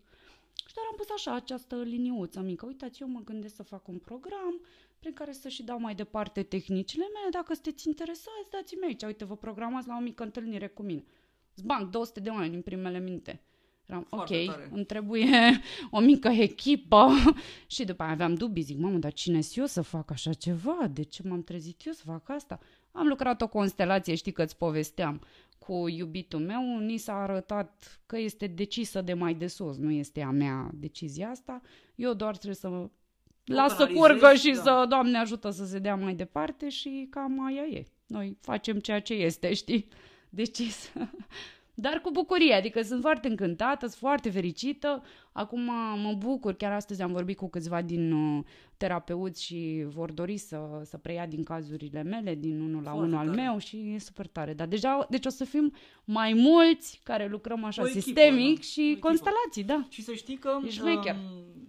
[0.70, 2.66] și doar am pus așa această liniuță mică.
[2.66, 4.60] Uitați, eu mă gândesc să fac un program
[4.98, 7.28] prin care să și dau mai departe tehnicile mele.
[7.30, 9.02] Dacă sunteți interesați, dați-mi aici.
[9.02, 11.04] Uite, vă programați la o mică întâlnire cu mine.
[11.54, 13.42] Zbanc, 200 de oameni în primele minute.
[13.86, 14.68] Eram, Foarte ok, tare.
[14.72, 15.60] îmi trebuie
[15.96, 17.08] o mică echipă.
[17.74, 20.88] și după aia aveam dubii, zic, mamă, dar cine eu să fac așa ceva?
[20.92, 22.58] De ce m-am trezit eu să fac asta?
[22.92, 25.20] Am lucrat o constelație, știi că îți povesteam
[25.66, 30.22] cu iubitul meu, ni s-a arătat că este decisă de mai de sus, nu este
[30.22, 31.60] a mea decizia asta.
[31.94, 32.88] Eu doar trebuie să
[33.44, 34.60] las să curgă și da.
[34.62, 37.84] să, Doamne ajută să se dea mai departe și cam aia e.
[38.06, 39.88] Noi facem ceea ce este, știi?
[40.28, 40.92] Decis.
[41.80, 45.02] Dar cu bucurie, adică sunt foarte încântată, sunt foarte fericită.
[45.32, 45.60] Acum
[46.02, 48.44] mă bucur, chiar astăzi am vorbit cu câțiva din uh,
[48.76, 53.28] terapeuți și vor dori să, să preia din cazurile mele, din unul la unul al
[53.28, 54.54] meu și e super tare.
[54.54, 55.72] Dar deja, deci o să fim
[56.04, 58.62] mai mulți care lucrăm așa echipă, sistemic da.
[58.62, 59.86] și constelații, da.
[59.88, 60.68] Și să știi că um,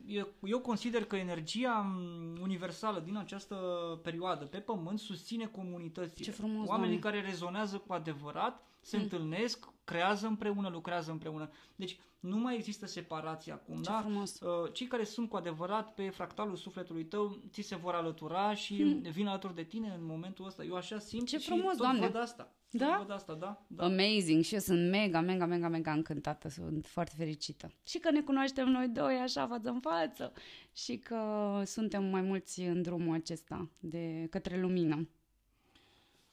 [0.06, 3.56] eu, eu consider că energia um, universală din această
[4.04, 6.26] perioadă pe pământ susține comunitățile.
[6.26, 7.20] Ce frumos, Oamenii doamne.
[7.20, 9.04] care rezonează cu adevărat se mm.
[9.04, 11.50] întâlnesc, creează împreună, lucrează împreună.
[11.76, 14.00] Deci nu mai există separație acum, Ce da?
[14.00, 14.40] Frumos.
[14.40, 18.76] Uh, cei care sunt cu adevărat pe fractalul sufletului tău, ți se vor alătura și
[18.76, 19.12] hmm.
[19.12, 20.64] vin alături de tine în momentul ăsta.
[20.64, 22.00] Eu așa simt Ce și frumos, tot doamne.
[22.00, 22.52] văd asta.
[22.70, 22.88] Da?
[22.88, 23.84] Tot văd asta, da, da.
[23.84, 27.72] Amazing și eu sunt mega, mega, mega, mega încântată, sunt foarte fericită.
[27.88, 30.34] Și că ne cunoaștem noi doi așa față în față
[30.74, 31.22] și că
[31.66, 35.08] suntem mai mulți în drumul acesta de către lumină.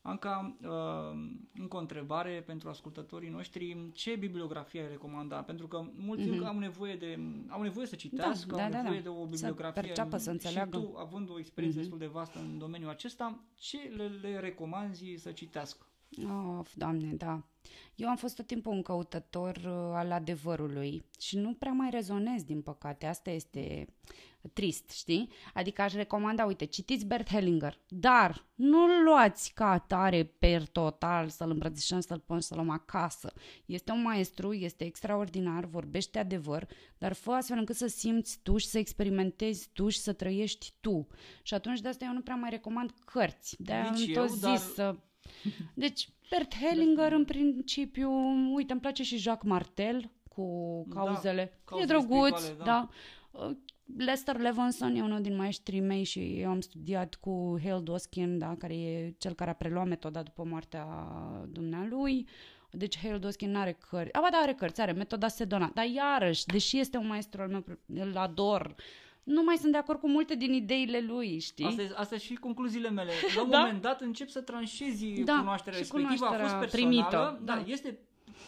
[0.08, 0.68] Anca, uh,
[1.54, 3.90] încă o întrebare pentru ascultătorii noștri.
[3.92, 5.36] Ce bibliografie ai recomanda?
[5.36, 6.46] Pentru că mulți mm-hmm.
[6.46, 9.82] au nevoie de au nevoie să citească, da, au da, nevoie da, de o bibliografie.
[9.82, 10.78] Să perceapă, să înțeleagă.
[10.78, 11.82] Și tu, având o experiență mm-hmm.
[11.82, 15.86] destul de vastă în domeniul acesta, ce le, le recomanzi să citească?
[16.58, 17.42] Of, doamne, da.
[17.94, 22.42] Eu am fost tot timpul un căutător uh, al adevărului și nu prea mai rezonez,
[22.42, 23.06] din păcate.
[23.06, 23.86] Asta este
[24.52, 25.28] trist, știi?
[25.54, 31.50] Adică aș recomanda, uite, citiți Bert Hellinger, dar nu-l luați ca atare per total, să-l
[31.50, 33.32] îmbrățișăm, să-l pun, să-l luăm acasă.
[33.66, 36.66] Este un maestru, este extraordinar, vorbește adevăr,
[36.98, 41.06] dar fă astfel încât să simți tu și să experimentezi tu și să trăiești tu.
[41.42, 43.56] Și atunci de asta eu nu prea mai recomand cărți.
[43.58, 44.56] De-aia am tot zis dar...
[44.56, 44.96] să...
[45.74, 48.10] Deci, Bert Hellinger, în principiu,
[48.54, 51.60] uite, îmi place și Jacques Martel cu da, cauzele.
[51.70, 52.64] Da, e drăguț, da.
[52.64, 52.88] da.
[53.96, 58.54] Lester Levinson e unul din maestrii mei și eu am studiat cu Hale Doskin, da,
[58.58, 60.86] care e cel care a preluat metoda după moartea
[61.48, 62.28] dumnealui.
[62.70, 64.12] Deci Hale Doskin nu are cărți.
[64.12, 65.70] Aba da, are cărți, are metoda Sedona.
[65.74, 68.74] Dar iarăși, deși este un maestru al meu, îl ador,
[69.22, 71.64] nu mai sunt de acord cu multe din ideile lui, știi?
[71.64, 73.12] Astea, astea și concluziile mele.
[73.36, 73.58] La un da?
[73.58, 76.06] moment dat încep să tranșezi da, cunoașterea respectivă.
[76.08, 77.38] A fost personală, primită.
[77.42, 77.98] Da, da, este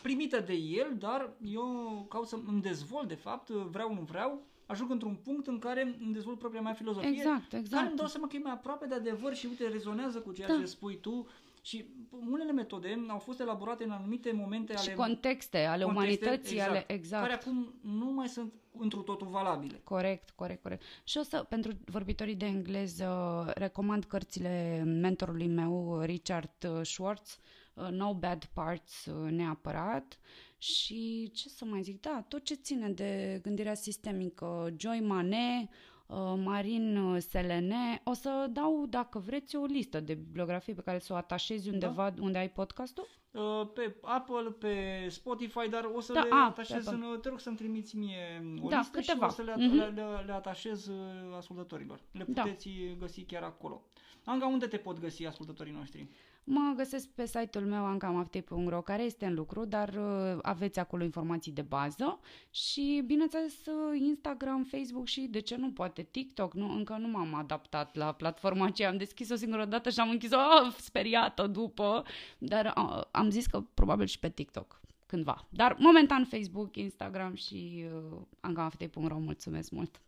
[0.02, 4.90] primită de el, dar eu caut să îmi dezvolt, de fapt, vreau, nu vreau, ajung
[4.90, 7.70] într-un punct în care îmi dezvolt propria mea filozofie, exact, exact.
[7.70, 10.48] care îmi dau seama că e mai aproape de adevăr și uite, rezonează cu ceea
[10.48, 10.58] da.
[10.58, 11.26] ce spui tu.
[11.62, 11.84] Și
[12.30, 14.94] unele metode au fost elaborate în anumite momente și ale...
[14.94, 16.84] contexte ale contexte, umanității, exact, ale...
[16.86, 17.22] Exact.
[17.22, 19.80] Care acum nu mai sunt întru totul valabile.
[19.84, 20.82] Corect, corect, corect.
[21.04, 27.59] Și o să, pentru vorbitorii de engleză, recomand cărțile mentorului meu, Richard Schwartz, uh,
[27.90, 30.18] No Bad Parts uh, neapărat
[30.58, 35.68] și ce să mai zic, da, tot ce ține de gândirea sistemică, Joy Mane,
[36.06, 41.12] uh, Marin Selene, o să dau, dacă vreți, o listă de bibliografii pe care să
[41.12, 42.22] o atașezi undeva da.
[42.22, 43.08] unde ai podcastul?
[43.30, 47.40] Uh, pe Apple, pe Spotify, dar o să da, le a, atașez, în, te rog
[47.40, 49.28] să-mi trimiți mie o da, listă câteva.
[49.28, 49.76] și o să le, mm-hmm.
[49.76, 50.96] le, le, le atașez uh,
[51.36, 52.00] ascultătorilor.
[52.12, 52.42] Le da.
[52.42, 52.94] puteți da.
[52.98, 53.82] găsi chiar acolo.
[54.24, 56.08] Anga, unde te pot găsi ascultătorii noștri?
[56.44, 61.52] Mă găsesc pe site-ul meu ancamaftei.ro care este în lucru, dar uh, aveți acolo informații
[61.52, 62.20] de bază
[62.50, 66.54] și bineînțeles uh, Instagram, Facebook și de ce nu poate TikTok.
[66.54, 68.88] Nu, încă nu m-am adaptat la platforma aceea.
[68.88, 72.04] Am deschis-o singură dată și am închis-o oh, speriată după,
[72.38, 75.46] dar uh, am zis că probabil și pe TikTok cândva.
[75.48, 79.18] Dar momentan Facebook, Instagram și uh, ancamaftei.ro.
[79.18, 80.00] Mulțumesc mult!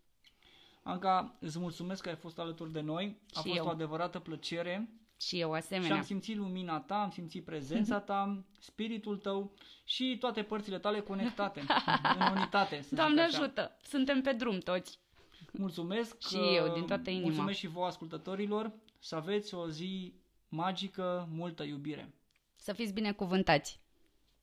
[0.83, 3.17] Anca, îți mulțumesc că ai fost alături de noi.
[3.33, 3.65] A și fost eu.
[3.65, 4.89] o adevărată plăcere.
[5.27, 5.89] Și eu asemenea.
[5.89, 9.55] Și am simțit lumina ta, am simțit prezența ta, spiritul tău
[9.85, 11.61] și toate părțile tale conectate
[12.19, 12.83] în unitate.
[12.83, 13.77] Să Doamne ajută!
[13.83, 14.99] Suntem pe drum toți.
[15.53, 16.29] Mulțumesc.
[16.29, 17.27] Și eu, din toată inima.
[17.27, 18.73] Mulțumesc și vouă ascultătorilor.
[18.99, 20.15] Să aveți o zi
[20.49, 22.15] magică, multă iubire.
[22.57, 23.82] Să fiți binecuvântați!